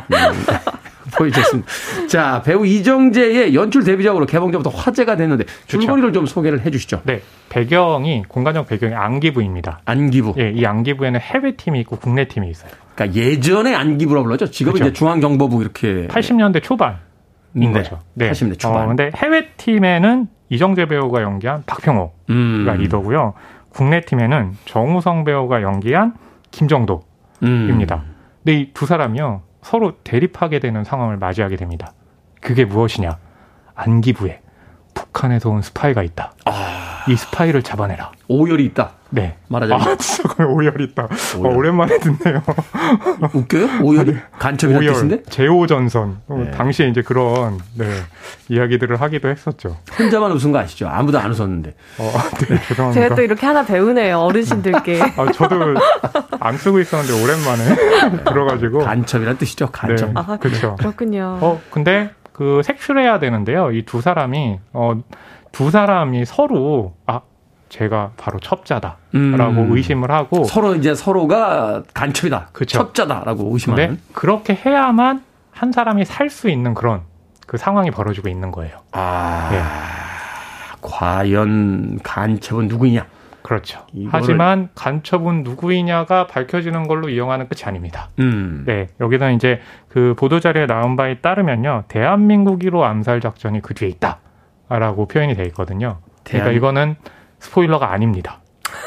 [1.16, 1.68] 보여줬습니다.
[2.08, 7.02] 자, 배우 이정재의 연출 데뷔작으로 개봉 전부터 화제가 됐는데 줄거리를 좀 소개를 해 주시죠.
[7.04, 7.22] 네.
[7.48, 9.80] 배경이 공간적 배경이 안기부입니다.
[9.84, 10.34] 안기부.
[10.38, 12.70] 예, 이 안기부에는 해외 팀이 있고 국내 팀이 있어요.
[12.94, 14.50] 그러니까 예전에 안기부라고 불렀죠.
[14.50, 14.90] 지금은 그렇죠.
[14.90, 16.98] 이제 중앙정보부 이렇게 80년대 초반
[17.54, 17.82] 인 네.
[17.82, 17.98] 거죠.
[18.14, 18.30] 네.
[18.30, 18.84] 80년대 초반.
[18.84, 22.66] 어, 근데 해외 팀에는 이정재 배우가 연기한 박평호가 음.
[22.78, 23.34] 리더고요.
[23.70, 26.14] 국내 팀에는 정우성 배우가 연기한
[26.50, 27.96] 김정도입니다.
[27.96, 28.14] 음.
[28.44, 31.92] 근데 이 두 사람이요 서로 대립하게 되는 상황을 맞이하게 됩니다.
[32.40, 33.18] 그게 무엇이냐?
[33.74, 34.40] 안기부에
[34.94, 36.32] 북한에서 온 스파이가 있다.
[36.46, 36.89] 아...
[37.10, 38.12] 이 스파이를 잡아내라.
[38.28, 38.92] 오열이 있다.
[39.10, 39.36] 네.
[39.48, 39.88] 말하자면.
[39.88, 41.08] 아, 진짜 거의 오열이 있다.
[41.38, 41.52] 오열.
[41.52, 42.42] 어, 오랜만에 듣네요.
[43.34, 43.68] 웃겨요?
[43.82, 44.16] 오열이?
[44.38, 45.22] 간첩이라는 오열, 뜻인데?
[45.24, 46.20] 제오전선.
[46.28, 46.50] 어, 네.
[46.52, 47.86] 당시에 이제 그런, 네,
[48.48, 49.76] 이야기들을 하기도 했었죠.
[49.98, 50.86] 혼자만 웃은 거 아시죠?
[50.88, 51.74] 아무도 안 웃었는데.
[51.98, 52.12] 어,
[52.48, 52.92] 네, 죄송합니다.
[52.92, 55.00] 제가 또 이렇게 하나 배우네요, 어르신들께.
[55.16, 55.74] 아, 저도
[56.38, 58.78] 안 쓰고 있었는데 오랜만에 들어가지고.
[58.80, 60.06] 간첩이란 뜻이죠, 간첩.
[60.06, 60.76] 네, 아, 그렇죠.
[60.76, 61.38] 그렇군요.
[61.40, 63.72] 어, 근데 그 색출해야 되는데요.
[63.72, 65.02] 이 두 사람이, 어,
[65.52, 67.20] 두 사람이 서로, 아,
[67.68, 69.68] 제가 바로 첩자다라고 음.
[69.70, 72.78] 의심을 하고 서로 이제 서로가 간첩이다, 그쵸.
[72.78, 74.00] 첩자다라고 의심하는.
[74.12, 75.22] 그렇게 해야만
[75.52, 77.02] 한 사람이 살 수 있는 그런
[77.46, 78.78] 그 상황이 벌어지고 있는 거예요.
[78.92, 79.60] 아, 네.
[80.82, 83.06] 과연 간첩은 누구냐?
[83.42, 83.84] 그렇죠.
[83.92, 84.10] 이거를...
[84.12, 88.08] 하지만 간첩은 누구이냐가 밝혀지는 걸로 이용하는 끝이 아닙니다.
[88.18, 88.64] 음.
[88.66, 93.88] 네, 여기서 이제 그 보도 자료에 나온 바에 따르면요, 대한민국 1호 암살 작전이 그 뒤에
[93.88, 94.18] 있다
[94.78, 95.98] 라고 표현이 돼 있거든요.
[96.24, 96.44] 대한...
[96.44, 96.96] 그러니까 이거는
[97.40, 98.40] 스포일러가 아닙니다.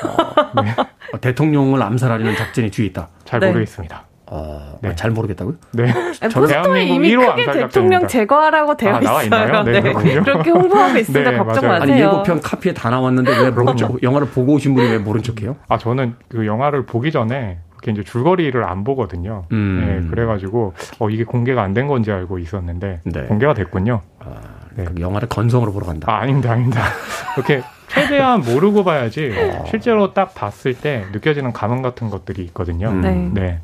[0.06, 0.74] 어, 네.
[1.14, 3.10] 어, 대통령을 암살하려는 작전이 뒤에 있다.
[3.26, 3.48] 잘 네.
[3.48, 4.06] 모르겠습니다.
[4.28, 4.96] 어, 네.
[4.96, 5.56] 잘 모르겠다고요?
[5.74, 5.94] 네.
[6.34, 9.64] 포스터에 이미 크게 대통령 제거하라고 되어 아, 있어요.
[9.64, 9.94] 네, 네.
[9.94, 11.32] 그렇게 홍보하고 있습니다.
[11.32, 11.80] 네, 걱정 맞아요.
[11.80, 11.94] 마세요.
[11.94, 15.58] 아니, 예고편 카피에 다 나왔는데 왜 모른 척, 영화를 보고 오신 분이 왜 모른 척해요?
[15.68, 17.60] 아, 저는 그 영화를 보기 전에
[17.92, 19.46] 이제 줄거리를 안 보거든요.
[19.52, 19.84] 음.
[20.04, 23.22] 네, 그래가지고 어, 이게 공개가 안 된 건지 알고 있었는데 네.
[23.24, 24.02] 공개가 됐군요.
[24.20, 24.36] 아,
[24.76, 24.86] 네.
[25.00, 26.12] 영화를 건성으로 보러 간다.
[26.12, 26.82] 아, 아닙니다, 아닙니다.
[27.36, 29.66] 이렇게 최대한 모르고 봐야지 어.
[29.70, 32.90] 실제로 딱 봤을 때 느껴지는 감흥 같은 것들이 있거든요.
[32.90, 33.02] 음.
[33.02, 33.30] 네.
[33.34, 33.60] 네.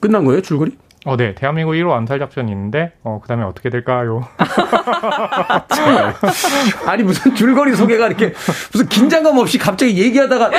[0.00, 0.76] 끝난 거예요, 줄거리?
[1.04, 1.34] 어, 네.
[1.34, 4.24] 대한민국 1호 암살 작전이 있는데, 어, 그 다음에 어떻게 될까요?
[6.86, 8.32] 아니, 무슨 줄거리 소개가 이렇게,
[8.72, 10.50] 무슨 긴장감 없이 갑자기 얘기하다가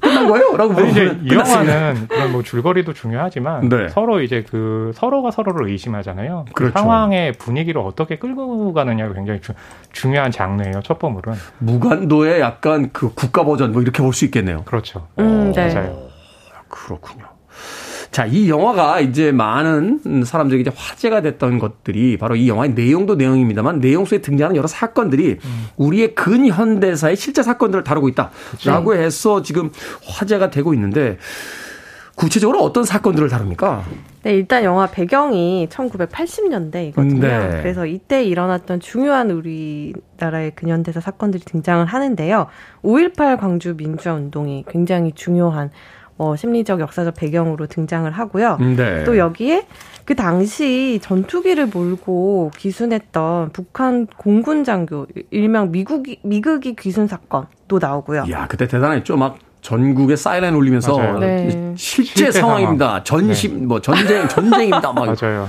[0.00, 0.56] 끝난 거예요?
[0.56, 0.90] 라고 물어보면.
[0.90, 3.88] 이제 이 영화는 그런 뭐 줄거리도 중요하지만, 네.
[3.88, 6.44] 서로 이제 그, 서로가 서로를 의심하잖아요.
[6.48, 6.78] 그 그렇죠.
[6.78, 9.54] 상황의 분위기를 어떻게 끌고 가느냐가 굉장히 주,
[9.92, 11.34] 중요한 장르예요, 첫 버물은.
[11.58, 14.62] 무관도의 약간 그 국가 버전 뭐 이렇게 볼 수 있겠네요.
[14.64, 15.08] 그렇죠.
[15.18, 15.74] 음, 네.
[15.74, 15.98] 맞아요.
[16.68, 17.24] 그렇군요.
[18.10, 23.80] 자, 이 영화가 이제 많은 사람들에게 이제 화제가 됐던 것들이 바로 이 영화의 내용도 내용입니다만
[23.80, 25.66] 내용 속에 등장하는 여러 사건들이 음.
[25.76, 29.02] 우리의 근현대사의 실제 사건들을 다루고 있다라고 그치.
[29.02, 29.70] 해서 지금
[30.04, 31.18] 화제가 되고 있는데
[32.18, 33.84] 구체적으로 어떤 사건들을 다룹니까?
[34.24, 37.20] 네, 일단 영화 배경이 1980년대이거든요.
[37.20, 37.58] 네.
[37.62, 42.48] 그래서 이때 일어났던 중요한 우리나라의 근현대사 사건들이 등장을 하는데요.
[42.82, 45.70] 5.18 광주 민주화 운동이 굉장히 중요한
[46.18, 48.58] 어, 심리적 역사적 배경으로 등장을 하고요.
[48.76, 49.04] 네.
[49.04, 49.66] 또 여기에
[50.04, 58.24] 그 당시 전투기를 몰고 귀순했던 북한 공군 장교 일명 미국이 미국이 귀순 사건도 나오고요.
[58.30, 59.16] 야, 그때 대단했죠.
[59.16, 61.74] 막 전국에 사이렌 울리면서 네.
[61.76, 63.04] 실제, 상황입니다.
[63.04, 63.66] 전심 네.
[63.66, 64.92] 뭐 전쟁 전쟁입니다.
[64.92, 65.48] 막 맞아요.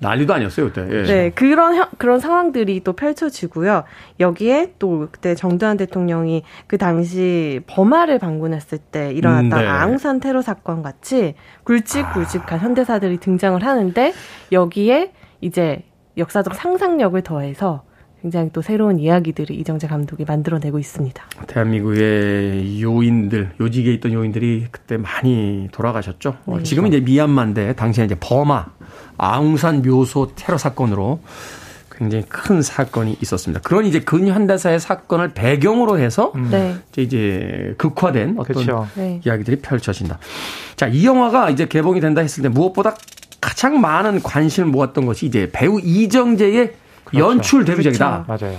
[0.00, 0.86] 난리도 아니었어요 그때.
[0.90, 1.02] 예.
[1.02, 3.84] 네 그런 그런 상황들이 또 펼쳐지고요.
[4.18, 9.66] 여기에 또 그때 정두환 대통령이 그 당시 버마를 방문했을 때 일어났던 음, 네.
[9.66, 11.34] 앙산 테러 사건 같이
[11.64, 12.62] 굵직굵직한 아.
[12.62, 14.12] 현대사들이 등장을 하는데
[14.52, 15.84] 여기에 이제
[16.16, 17.82] 역사적 상상력을 더해서
[18.22, 21.22] 굉장히 또 새로운 이야기들을 이정재 감독이 만들어내고 있습니다.
[21.46, 26.36] 대한민국의 요인들, 요직에 있던 요인들이 그때 많이 돌아가셨죠.
[26.46, 26.62] 네.
[26.62, 28.66] 지금은 이제 미얀마인데 당시에 이제 버마
[29.16, 31.20] 아웅산 묘소 테러 사건으로
[31.90, 33.60] 굉장히 큰 사건이 있었습니다.
[33.60, 36.48] 그런 이제 근현대사의 사건을 배경으로 해서 음.
[36.50, 36.76] 네.
[36.96, 38.86] 이제 극화된 어떤 그렇죠.
[39.24, 40.18] 이야기들이 펼쳐진다.
[40.76, 42.96] 자, 이 영화가 이제 개봉이 된다 했을 때 무엇보다
[43.40, 46.72] 가장 많은 관심을 모았던 것이 이제 배우 이정재의
[47.10, 47.28] 그렇죠.
[47.28, 48.24] 연출 데뷔작이다.
[48.24, 48.44] 그렇죠.
[48.46, 48.58] 맞아요.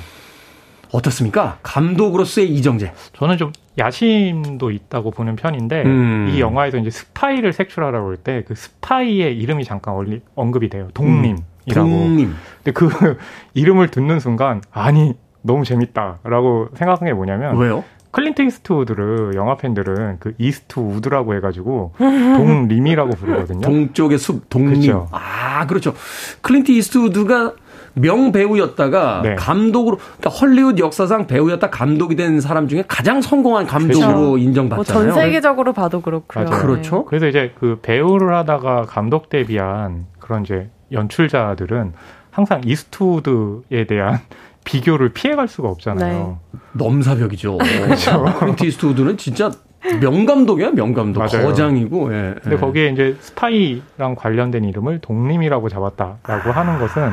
[0.91, 1.57] 어떻습니까?
[1.63, 2.91] 감독으로서의 이정재.
[3.13, 6.31] 저는 좀 야심도 있다고 보는 편인데 음.
[6.33, 9.95] 이 영화에서 이제 스파이를 색출하라고 할 때 그 스파이의 이름이 잠깐
[10.35, 10.89] 언급이 돼요.
[10.93, 11.41] 동림이라고.
[11.69, 11.73] 음.
[11.73, 12.33] 동림.
[12.57, 12.89] 근데 그
[13.53, 17.83] 이름을 듣는 순간 아니 너무 재밌다라고 생각한 게 뭐냐면 왜요?
[18.11, 23.61] 클린트 이스트우드를 영화 팬들은 그 이스트 우드라고 해가지고 동림이라고 부르거든요.
[23.61, 24.81] 동쪽의 숲 동림.
[24.81, 25.07] 그렇죠.
[25.11, 25.95] 아 그렇죠.
[26.41, 27.53] 클린트 이스트우드가
[27.93, 29.35] 명배우였다가 네.
[29.35, 34.37] 감독으로 그러니까 헐리우드 역사상 배우였다 감독이 된 사람 중에 가장 성공한 감독으로 그렇죠.
[34.37, 35.03] 인정받잖아요.
[35.05, 36.45] 뭐 전 세계적으로 봐도 그렇고요.
[36.45, 36.61] 맞아요.
[36.61, 36.97] 그렇죠.
[36.97, 37.03] 네.
[37.07, 41.93] 그래서 이제 그 배우를 하다가 감독 데뷔한 그런 이제 연출자들은
[42.31, 44.19] 항상 이스트우드에 대한
[44.63, 46.39] 비교를 피해갈 수가 없잖아요.
[46.53, 46.59] 네.
[46.73, 47.57] 넘사벽이죠.
[47.83, 48.23] 그렇죠.
[48.39, 49.51] 클린트 이스트우드는 진짜
[49.99, 51.23] 명감독이야, 명감독.
[51.23, 51.47] 맞아요.
[51.47, 52.35] 거장이고, 예.
[52.41, 52.59] 근데 예.
[52.59, 56.51] 거기에 이제 스파이랑 관련된 이름을 동림이라고 잡았다라고 아.
[56.51, 57.09] 하는 것은,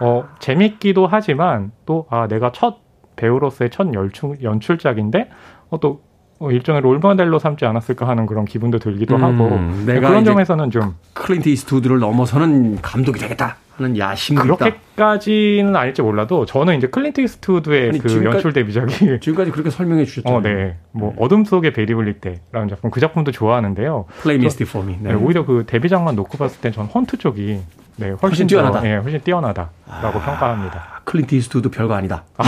[0.00, 2.78] 어, 재밌기도 하지만, 또, 아, 내가 첫
[3.16, 5.28] 배우로서의 첫 연출, 연출작인데,
[5.70, 6.00] 어, 또,
[6.38, 10.94] 어, 일종의 롤모델로 삼지 않았을까 하는 그런 기분도 들기도 음, 하고, 내가 그런 점에서는 좀.
[11.14, 13.56] 클린트 이스트우드를 넘어서는 감독이 되겠다.
[13.76, 19.50] 하는 야심도 그렇게까지는 아닐지 몰라도 저는 이제 클린트 이스트우드의 아니, 그 지금까지, 연출 데뷔작이 지금까지
[19.50, 20.38] 그렇게 설명해 주셨잖아요.
[20.38, 20.76] 어, 네.
[20.92, 21.16] 뭐 네.
[21.20, 24.06] 어둠 속의 벨이 울릴 때라는 작품 그 작품도 좋아하는데요.
[24.22, 24.96] Play Misty for Me.
[25.00, 25.10] 네.
[25.10, 25.14] 네.
[25.14, 27.60] 오히려 그 데뷔작만 놓고 봤을 땐 전 헌트 쪽이
[27.96, 28.80] 네, 훨씬, 훨씬 뛰어나다.
[28.80, 30.95] 더, 네, 훨씬 뛰어나다라고 아, 평가합니다.
[31.06, 32.24] 클린트 이스트우드 별거 아니다.
[32.36, 32.44] 아,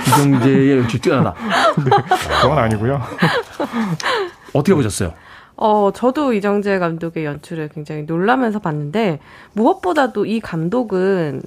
[0.00, 1.34] 이정재의 연출 뛰어나다.
[1.78, 1.90] 네,
[2.42, 3.00] 그건 아니고요.
[4.52, 5.14] 어떻게 보셨어요?
[5.56, 9.20] 어, 저도 이정재 감독의 연출을 굉장히 놀라면서 봤는데,
[9.52, 11.42] 무엇보다도 이 감독은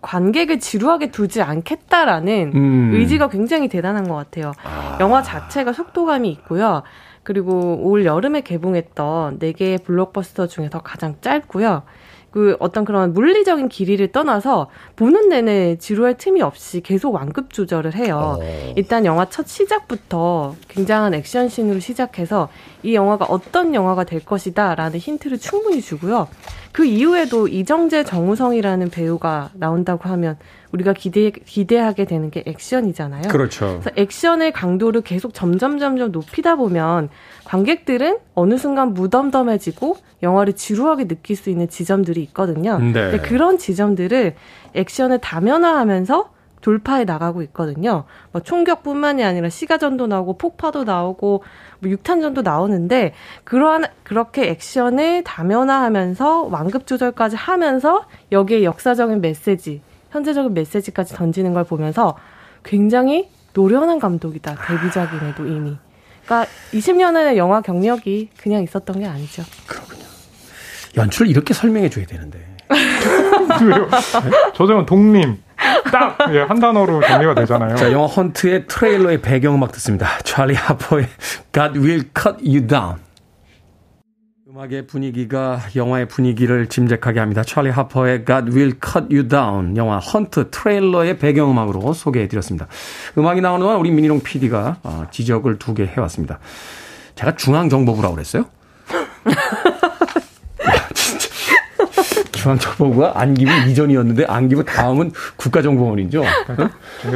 [0.00, 2.90] 관객을 지루하게 두지 않겠다라는 음.
[2.94, 4.52] 의지가 굉장히 대단한 것 같아요.
[4.64, 4.98] 아.
[5.00, 6.82] 영화 자체가 속도감이 있고요.
[7.22, 11.82] 그리고 올 여름에 개봉했던 4개의 블록버스터 중에서 가장 짧고요.
[12.30, 18.38] 그 어떤 그런 물리적인 길이를 떠나서 보는 내내 지루할 틈이 없이 계속 완급 조절을 해요.
[18.40, 18.72] 어.
[18.76, 22.48] 일단 영화 첫 시작부터 굉장한 액션 씬으로 시작해서
[22.82, 26.28] 이 영화가 어떤 영화가 될 것이다라는 힌트를 충분히 주고요.
[26.72, 30.36] 그 이후에도 이정재 정우성이라는 배우가 나온다고 하면
[30.72, 33.28] 우리가 기대 기대하게 되는 게 액션이잖아요.
[33.28, 33.80] 그렇죠.
[33.80, 37.08] 그래서 액션의 강도를 계속 점점 점점 높이다 보면
[37.44, 42.78] 관객들은 어느 순간 무덤덤해지고 영화를 지루하게 느낄 수 있는 지점들이 있거든요.
[42.78, 42.92] 네.
[42.92, 44.34] 근데 그런 지점들을
[44.74, 46.30] 액션을 다면화하면서
[46.60, 48.04] 돌파해 나가고 있거든요.
[48.32, 51.42] 뭐 총격뿐만이 아니라 시가전도 나오고 폭파도 나오고
[51.80, 61.14] 뭐 육탄전도 나오는데 그러한 그렇게 액션을 다면화하면서 완급 조절까지 하면서 여기에 역사적인 메시지, 현재적인 메시지까지
[61.14, 62.16] 던지는 걸 보면서
[62.64, 64.56] 굉장히 노련한 감독이다.
[64.66, 65.76] 데뷔작임에도 이미.
[66.24, 69.42] 그러니까 20년의 영화 경력이 그냥 있었던 게 아니죠.
[69.66, 70.04] 그렇군요.
[70.96, 72.56] 연출을 이렇게 설명해 줘야 되는데.
[73.64, 73.88] 왜요?
[74.54, 75.47] 저정은 독림.
[75.92, 77.76] 딱, 예, 한 단어로 정리가 되잖아요.
[77.76, 80.06] 자, 영화 헌트의 트레일러의 배경음악 듣습니다.
[80.24, 81.06] 찰리 하퍼의
[81.52, 82.96] God Will Cut You Down.
[84.50, 87.42] 음악의 분위기가 영화의 분위기를 짐작하게 합니다.
[87.44, 92.66] 찰리 하퍼의 God Will Cut You Down 영화 헌트 트레일러의 배경음악으로 소개해드렸습니다.
[93.16, 96.38] 음악이 나오는 동안 우리 미니롱 PD가 어, 지적을 두 개 해왔습니다.
[97.14, 98.46] 제가 중앙정보부라고 그랬어요?
[102.48, 106.22] 중앙정보부가 안기부 이전이었는데 안기부 다음은 국가정보원이죠.
[106.22, 106.70] 어?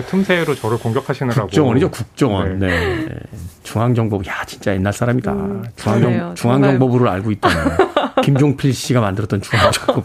[0.08, 1.40] 틈새로 저를 공격하시느라고.
[1.42, 2.58] 국정원이죠, 국정원.
[2.58, 2.68] 네.
[2.68, 3.14] 네.
[3.62, 4.28] 중앙정보부.
[4.28, 5.32] 야, 진짜 옛날 사람이다.
[5.32, 7.76] 음, 중앙정, 중앙정보부를 알고 있다는.
[8.22, 10.04] 김종필 씨가 만들었던 중앙정보.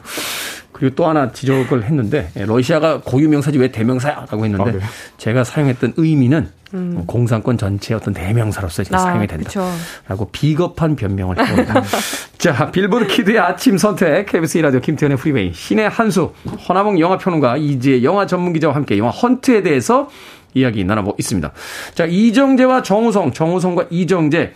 [0.77, 4.79] 그리고 또 하나 지적을 했는데 예, 러시아가 고유 명사지 왜 대명사야라고 했는데 아, 네.
[5.17, 6.91] 제가 사용했던 의미는 음.
[6.93, 11.83] 뭐 공산권 전체의 어떤 대명사로서 아, 사용이 된다라고 비겁한 변명을 했습니다.
[12.37, 14.27] 자, 빌보드 키드의 아침 선택.
[14.27, 15.53] KBS 라디오 김태현의 프리웨이.
[15.53, 16.33] 신의 한수.
[16.67, 20.09] 허남웅 영화평론가 이제 영화 전문 기자와 함께 영화 헌트에 대해서
[20.53, 21.51] 이야기 나눠보고 있습니다.
[21.95, 24.53] 자, 이정재와 정우성, 정우성과 이정재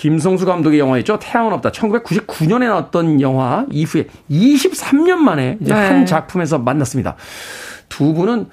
[0.00, 1.18] 김성수 감독의 영화였죠.
[1.18, 1.72] 태양은 없다.
[1.72, 5.78] 1999년에 나왔던 영화 이후에 23년 만에 이제 네.
[5.78, 7.16] 한 작품에서 만났습니다.
[7.90, 8.46] 두 분은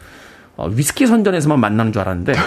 [0.58, 2.40] 어, 위스키 선전에서만 만나는 줄 알았는데 네,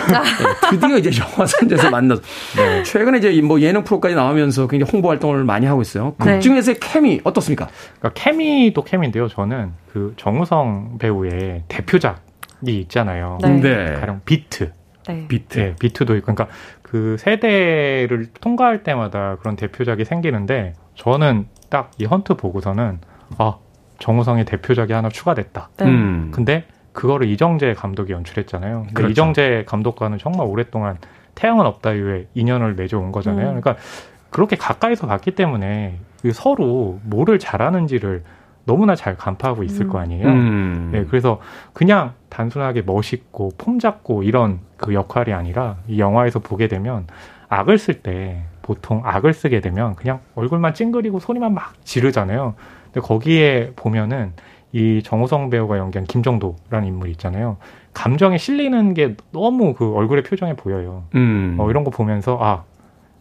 [0.71, 2.21] 드디어 이제 영화 선전에서 만나서
[2.57, 2.83] 네.
[2.83, 6.15] 최근에 이제 뭐 예능 프로까지 나오면서 굉장히 홍보 활동을 많이 하고 있어요.
[6.19, 6.41] 극 네.
[6.41, 7.69] 중에서의 케미 어떻습니까?
[8.01, 9.29] 그러니까 케미도 케미인데요.
[9.29, 13.39] 저는 그 정우성 배우의 대표작이 있잖아요.
[13.41, 13.61] 네.
[13.61, 13.95] 네.
[13.95, 14.73] 가령 비트.
[15.09, 15.27] 네.
[15.27, 15.59] 비트.
[15.59, 16.55] 네, 비트도 있고 그러니까
[16.91, 22.99] 그 세대를 통과할 때마다 그런 대표작이 생기는데 저는 딱 이 헌트 보고서는
[23.39, 23.59] 아
[24.01, 25.69] 정우성의 대표작이 하나 추가됐다.
[25.77, 25.85] 네.
[25.85, 26.33] 음.
[26.35, 28.87] 근데 그거를 이정재 감독이 연출했잖아요.
[28.93, 29.13] 그렇죠.
[29.13, 30.99] 이정재 감독과는 정말 오랫동안
[31.37, 33.51] 태양은 없다 이후에 인연을 맺어온 거잖아요.
[33.51, 33.61] 음.
[33.61, 33.77] 그러니까
[34.31, 38.25] 그렇게 가까이서 봤기 때문에 그 서로 뭐를 잘하는지를
[38.71, 39.91] 너무나 잘 간파하고 있을 음.
[39.91, 40.29] 거 아니에요.
[40.29, 40.91] 음.
[40.93, 41.41] 네, 그래서
[41.73, 47.09] 그냥 단순하게 멋있고 폼 잡고 이런 그 역할이 아니라 이 영화에서 보게 되면
[47.49, 52.55] 악을 쓸 때 보통 악을 쓰게 되면 그냥 얼굴만 찡그리고 소리만 막 지르잖아요.
[52.85, 54.35] 근데 거기에 보면은
[54.71, 57.57] 이 정우성 배우가 연기한 김정도라는 인물이 있잖아요.
[57.93, 61.03] 감정에 실리는 게 너무 그 얼굴의 표정에 보여요.
[61.17, 61.57] 음.
[61.59, 62.63] 어, 이런 거 보면서 아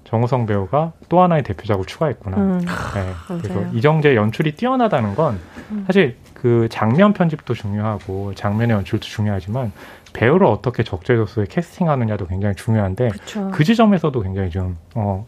[0.10, 2.38] 정우성 배우가 또 하나의 대표작을 추가했구나.
[2.38, 2.60] 음.
[2.60, 3.14] 네.
[3.28, 5.40] 그래서 이정재 연출이 뛰어나다는 건
[5.72, 5.84] 음.
[5.86, 9.72] 사실 그 장면 편집도 중요하고 장면의 연출도 중요하지만
[10.14, 13.52] 배우를 어떻게 적재적소에 캐스팅하느냐도 굉장히 중요한데 그쵸.
[13.54, 15.28] 그 지점에서도 굉장히 좀 어,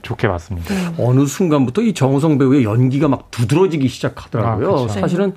[0.00, 0.74] 좋게 봤습니다.
[0.74, 0.94] 음.
[0.98, 4.86] 어느 순간부터 이 정우성 배우의 연기가 막 두드러지기 시작하더라고요.
[4.86, 5.34] 아, 사실은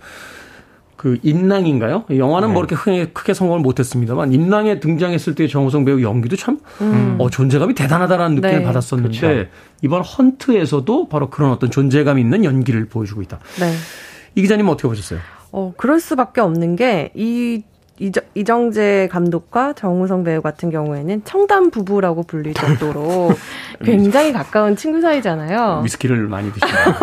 [0.95, 2.05] 그 인랑인가요?
[2.09, 2.53] 영화는 뭐 네.
[2.53, 7.15] 뭐 이렇게 크게, 크게 성공을 못했습니다만 인랑에 등장했을 때 정우성 배우 연기도 참 음.
[7.19, 8.63] 어, 존재감이 대단하다라는 느낌을 네.
[8.63, 9.49] 받았었는데 그렇죠.
[9.81, 13.39] 이번 헌트에서도 바로 그런 어떤 존재감 있는 연기를 보여주고 있다.
[13.59, 13.73] 네.
[14.35, 15.19] 이 기자님 어떻게 보셨어요?
[15.51, 17.63] 어 그럴 수밖에 없는 게 이
[17.97, 23.31] 이정재 감독과 정우성 배우 같은 경우에는 청담 부부라고 불릴 정도로
[23.85, 25.81] 굉장히 가까운 친구 사이잖아요.
[25.83, 26.95] 위스키를 많이 드시나요?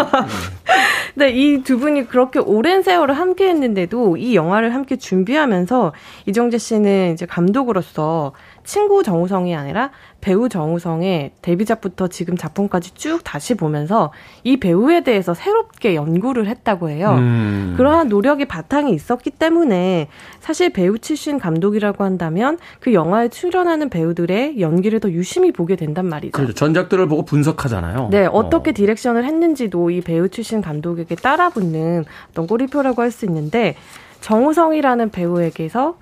[1.14, 5.92] 네, 이 두 분이 그렇게 오랜 세월을 함께 했는데도 이 영화를 함께 준비하면서
[6.26, 8.32] 이정재 씨는 이제 감독으로서
[8.64, 9.90] 친구 정우성이 아니라
[10.20, 14.12] 배우 정우성의 데뷔작부터 지금 작품까지 쭉 다시 보면서
[14.44, 17.16] 이 배우에 대해서 새롭게 연구를 했다고 해요.
[17.18, 17.74] 음.
[17.76, 20.08] 그러한 노력이 바탕이 있었기 때문에
[20.40, 26.32] 사실 배우 출신 감독이라고 한다면 그 영화에 출연하는 배우들의 연기를 더 유심히 보게 된단 말이죠.
[26.32, 26.52] 그렇죠.
[26.54, 28.08] 전작들을 보고 분석하잖아요.
[28.10, 28.74] 네, 어떻게 어.
[28.74, 33.76] 디렉션을 했는지도 이 배우 출신 감독에게 따라붙는 어떤 꼬리표라고 할 수 있는데
[34.22, 35.96] 정우성이라는 배우에게서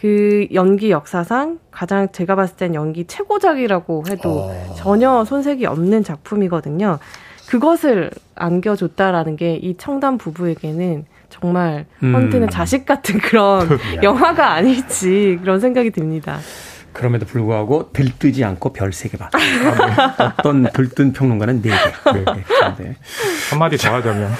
[0.00, 4.74] 그 연기 역사상 가장 제가 봤을 땐 연기 최고작이라고 해도 어.
[4.76, 6.98] 전혀 손색이 없는 작품이거든요.
[7.48, 12.14] 그것을 안겨줬다라는 게 이 청담 부부에게는 정말 음.
[12.14, 13.68] 헌트는 자식 같은 그런
[14.02, 16.38] 영화가 아닐지 그런 생각이 듭니다.
[16.92, 19.30] 그럼에도 불구하고 들뜨지 않고 별세개 받.
[19.34, 20.24] 아, 네.
[20.38, 22.12] 어떤 들뜬 평론가는 네 개.
[22.12, 22.24] 네.
[22.78, 22.96] 네.
[23.50, 24.32] 한마디 더 하자면.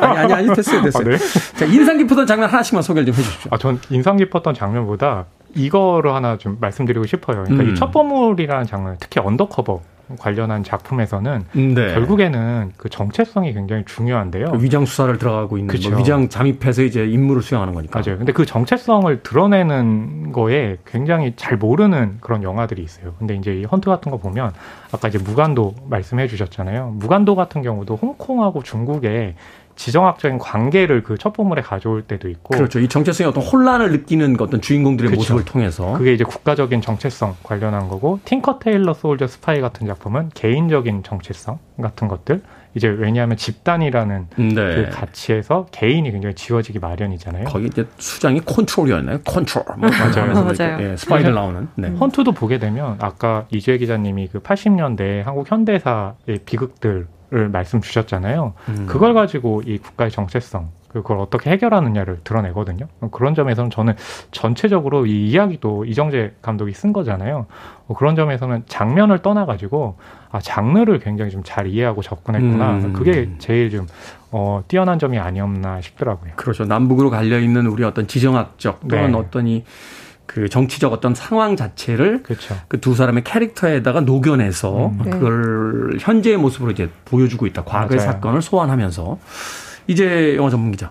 [0.00, 1.06] 아니, 아니, 아니, 됐어요, 됐어요.
[1.06, 1.18] 아, 네?
[1.56, 3.50] 자, 인상 깊었던 장면 하나씩만 소개를 좀 해주십시오.
[3.52, 7.44] 아, 전 인상 깊었던 장면보다 이거를 하나 좀 말씀드리고 싶어요.
[7.44, 7.70] 그러니까 음.
[7.70, 9.80] 이 첩보물이라는 장면, 특히 undercover
[10.18, 11.94] 관련한 작품에서는 네.
[11.94, 14.52] 결국에는 그 정체성이 굉장히 중요한데요.
[14.52, 18.00] 그 위장 수사를 들어가고 있는 뭐 위장 잠입해서 이제 임무를 수행하는 거니까.
[18.00, 18.18] 맞아요.
[18.18, 23.14] 근데 그 정체성을 드러내는 거에 굉장히 잘 모르는 그런 영화들이 있어요.
[23.18, 24.52] 근데 이제 이 헌트 같은 거 보면
[24.92, 26.94] 아까 이제 무간도 말씀해 주셨잖아요.
[26.96, 29.34] 무간도 같은 경우도 홍콩하고 중국에
[29.82, 32.78] 지정학적인 관계를 그 첩보물에 가져올 때도 있고 그렇죠.
[32.78, 35.34] 이 정체성의 어떤 혼란을 느끼는 어떤 주인공들의 그렇죠.
[35.34, 41.02] 모습을 통해서 그게 이제 국가적인 정체성 관련한 거고 Tinker Tailor Soldier Spy 같은 작품은 개인적인
[41.02, 42.42] 정체성 같은 것들
[42.76, 44.54] 이제 왜냐하면 집단이라는 네.
[44.54, 47.46] 그 가치에서 개인이 굉장히 지워지기 마련이잖아요.
[47.46, 49.18] 거기 이제 수장이 컨트롤이었나요?
[49.24, 49.64] 컨트롤.
[49.78, 50.32] 뭐 맞아요.
[50.32, 50.92] 맞아요.
[50.92, 51.68] 예, 스파이들 나오는.
[51.74, 51.88] 네.
[51.88, 58.52] 헌트도 보게 되면 아까 이주혜 기자님이 그 80년대 한국 현대사의 비극들 을 말씀 주셨잖아요.
[58.68, 58.86] 음.
[58.86, 62.86] 그걸 가지고 이 국가의 정체성 그걸 어떻게 해결하느냐를 드러내거든요.
[63.10, 63.94] 그런 점에서는 저는
[64.30, 67.46] 전체적으로 이 이야기도 이정재 감독이 쓴 거잖아요.
[67.86, 69.96] 뭐 그런 점에서는 장면을 떠나가지고
[70.30, 72.72] 아 장르를 굉장히 좀 잘 이해하고 접근했구나.
[72.74, 72.92] 음.
[72.92, 73.86] 그게 제일 좀
[74.30, 76.32] 어, 뛰어난 점이 아니었나 싶더라고요.
[76.36, 76.64] 그렇죠.
[76.64, 79.18] 남북으로 갈려 있는 우리 어떤 지정학적 또는 네.
[79.18, 79.64] 어떤 이
[80.26, 82.94] 그 정치적 어떤 상황 자체를 그두 그렇죠.
[82.94, 85.00] 사람의 캐릭터에다가 녹여내서 음.
[85.04, 85.10] 네.
[85.10, 87.64] 그걸 현재의 모습으로 이제 보여주고 있다.
[87.64, 88.12] 과거의 맞아요.
[88.12, 89.18] 사건을 소환하면서
[89.88, 90.90] 이제 영화 전문 기자.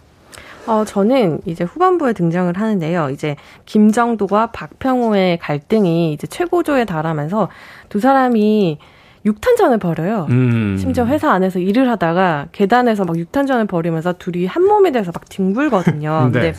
[0.67, 3.09] 어, 저는 이제 후반부에 등장을 하는데요.
[3.09, 7.49] 이제 김정도와 박평호의 갈등이 이제 최고조에 달하면서
[7.89, 8.77] 두 사람이
[9.25, 10.27] 육탄전을 벌여요.
[10.29, 10.77] 음.
[10.79, 16.29] 심지어 회사 안에서 일을 하다가 계단에서 막 육탄전을 벌이면서 둘이 한 몸에 대해서 막 뒹굴거든요.
[16.33, 16.39] 네.
[16.39, 16.53] 근데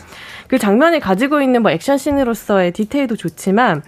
[0.47, 3.81] 그 장면이 가지고 있는 뭐 액션 씬으로서의 디테일도 좋지만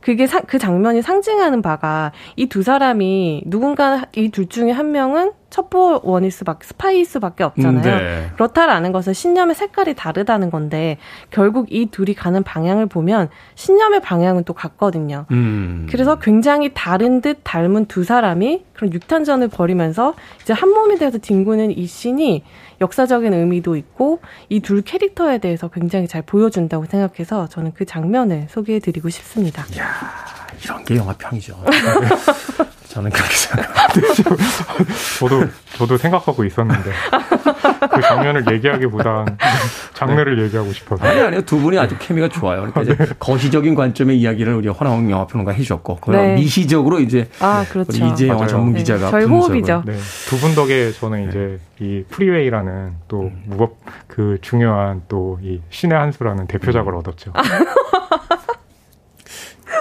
[0.00, 5.32] 그게 사, 그 장면이 상징하는 바가 이 두 사람이 누군가 이 둘 중에 한 명은
[5.56, 7.82] 첩보 원일 수밖에 스파이 수밖에 없잖아요.
[7.82, 8.30] 네.
[8.34, 10.98] 그렇다라는 것은 신념의 색깔이 다르다는 건데
[11.30, 15.24] 결국 이 둘이 가는 방향을 보면 신념의 방향은 또 같거든요.
[15.30, 15.86] 음.
[15.90, 21.70] 그래서 굉장히 다른 듯 닮은 두 사람이 그런 육탄전을 벌이면서 이제 한 몸이 돼서 뒹구는
[21.78, 22.44] 이 씬이
[22.82, 29.08] 역사적인 의미도 있고 이 둘 캐릭터에 대해서 굉장히 잘 보여준다고 생각해서 저는 그 장면을 소개해드리고
[29.08, 29.64] 싶습니다.
[29.74, 29.86] 이야,
[30.62, 31.56] 이런 게 영화평이죠.
[32.96, 33.92] 저는 그렇게 생각합니다.
[35.18, 35.44] 저도
[35.76, 36.90] 저도 생각하고 있었는데
[37.94, 39.36] 그 장면을 얘기하기보단
[39.92, 41.04] 장르를 얘기하고 싶어서.
[41.04, 42.60] 아니 아니요 두 분이 아주 케미가 좋아요.
[42.72, 43.06] 그러니까 이제 네.
[43.18, 46.34] 거시적인 관점의 이야기를 우리 허남웅 영화평론가 해주셨고 그걸 네.
[46.36, 47.92] 미시적으로 이제 아, 그렇죠.
[48.06, 48.78] 이제 영화 전문 네.
[48.78, 49.10] 기자가 네.
[49.10, 49.82] 저희 호흡이죠.
[49.84, 49.94] 네.
[50.30, 53.42] 두분 덕에 저는 이제 이 프리웨이라는 또 음.
[53.44, 53.76] 무법
[54.06, 56.98] 그 중요한 또 이 신의 한 수라는 대표작을 음.
[56.98, 57.32] 얻었죠.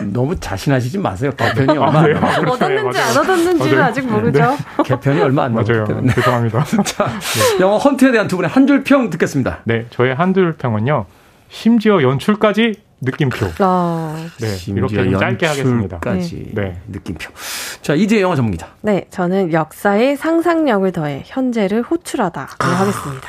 [0.04, 1.32] 너무 자신하시지 마세요.
[1.38, 2.50] 개편이 얼마 안 남았어요.
[2.52, 4.40] 얻었는지 안 얻었는지는 아직 모르죠.
[4.40, 4.58] 네.
[4.84, 5.86] 개편이 얼마 안 남았어요.
[6.02, 6.14] 네.
[6.14, 6.64] 죄송합니다.
[6.84, 7.60] 자, 네.
[7.62, 9.60] 영화 헌트에 대한 두 분의 한 줄 평 듣겠습니다.
[9.66, 11.06] 네, 저의 한 줄 평은요.
[11.50, 13.46] 심지어 연출까지 느낌표.
[13.60, 14.16] 아.
[14.40, 16.00] 네, 이렇게 좀 짧게 하겠습니다.
[16.00, 16.62] 까지 네.
[16.64, 16.82] 네.
[16.88, 17.32] 느낌표.
[17.82, 18.68] 자, 이제 영화 전문기자.
[18.82, 22.66] 네, 저는 역사의 상상력을 더해 현재를 호출하다 아.
[22.66, 23.28] 하겠습니다.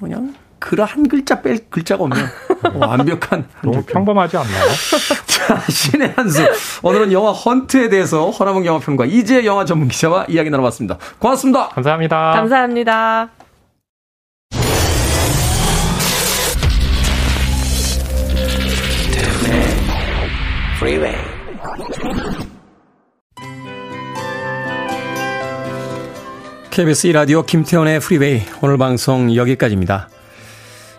[0.00, 2.26] 그냥 글한 글자 뺄 글자가 없네요.
[2.80, 3.46] 완벽한.
[3.62, 4.64] 너무 평범하지 않나요?
[5.26, 6.42] 자, 신의 한수.
[6.82, 10.96] 오늘은 영화 헌트에 대해서 허남웅 영화평론가 이재 영화 전문 기자와 이야기 나눠봤습니다.
[11.18, 11.68] 고맙습니다.
[11.68, 12.32] 감사합니다.
[12.32, 13.28] 감사합니다.
[26.70, 30.08] KBS 라디오 김태훈의 프리웨이 오늘 방송 여기까지입니다.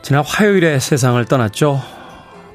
[0.05, 1.81] 지난 화요일에 세상을 떠났죠.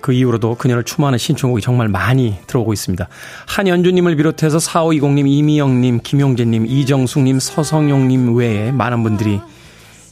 [0.00, 3.08] 그 이후로도 그녀를 추모하는 신청곡이 정말 많이 들어오고 있습니다.
[3.48, 9.40] 한연주님을 비롯해서 4520님, 이미영님, 김용재님, 이정숙님, 서성용님 외에 많은 분들이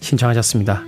[0.00, 0.82] 신청하셨습니다.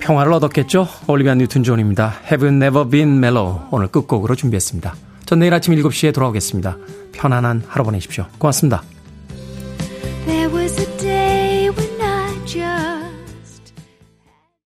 [0.00, 0.88] 평화를 얻었겠죠?
[1.08, 2.14] 올리비아 뉴튼 존입니다.
[2.24, 3.66] Have never been mellow.
[3.70, 4.94] 오늘 끝곡으로 준비했습니다.
[5.26, 6.78] 전 내일 아침 7시에 돌아오겠습니다.
[7.12, 8.24] 편안한 하루 보내십시오.
[8.38, 8.82] 고맙습니다.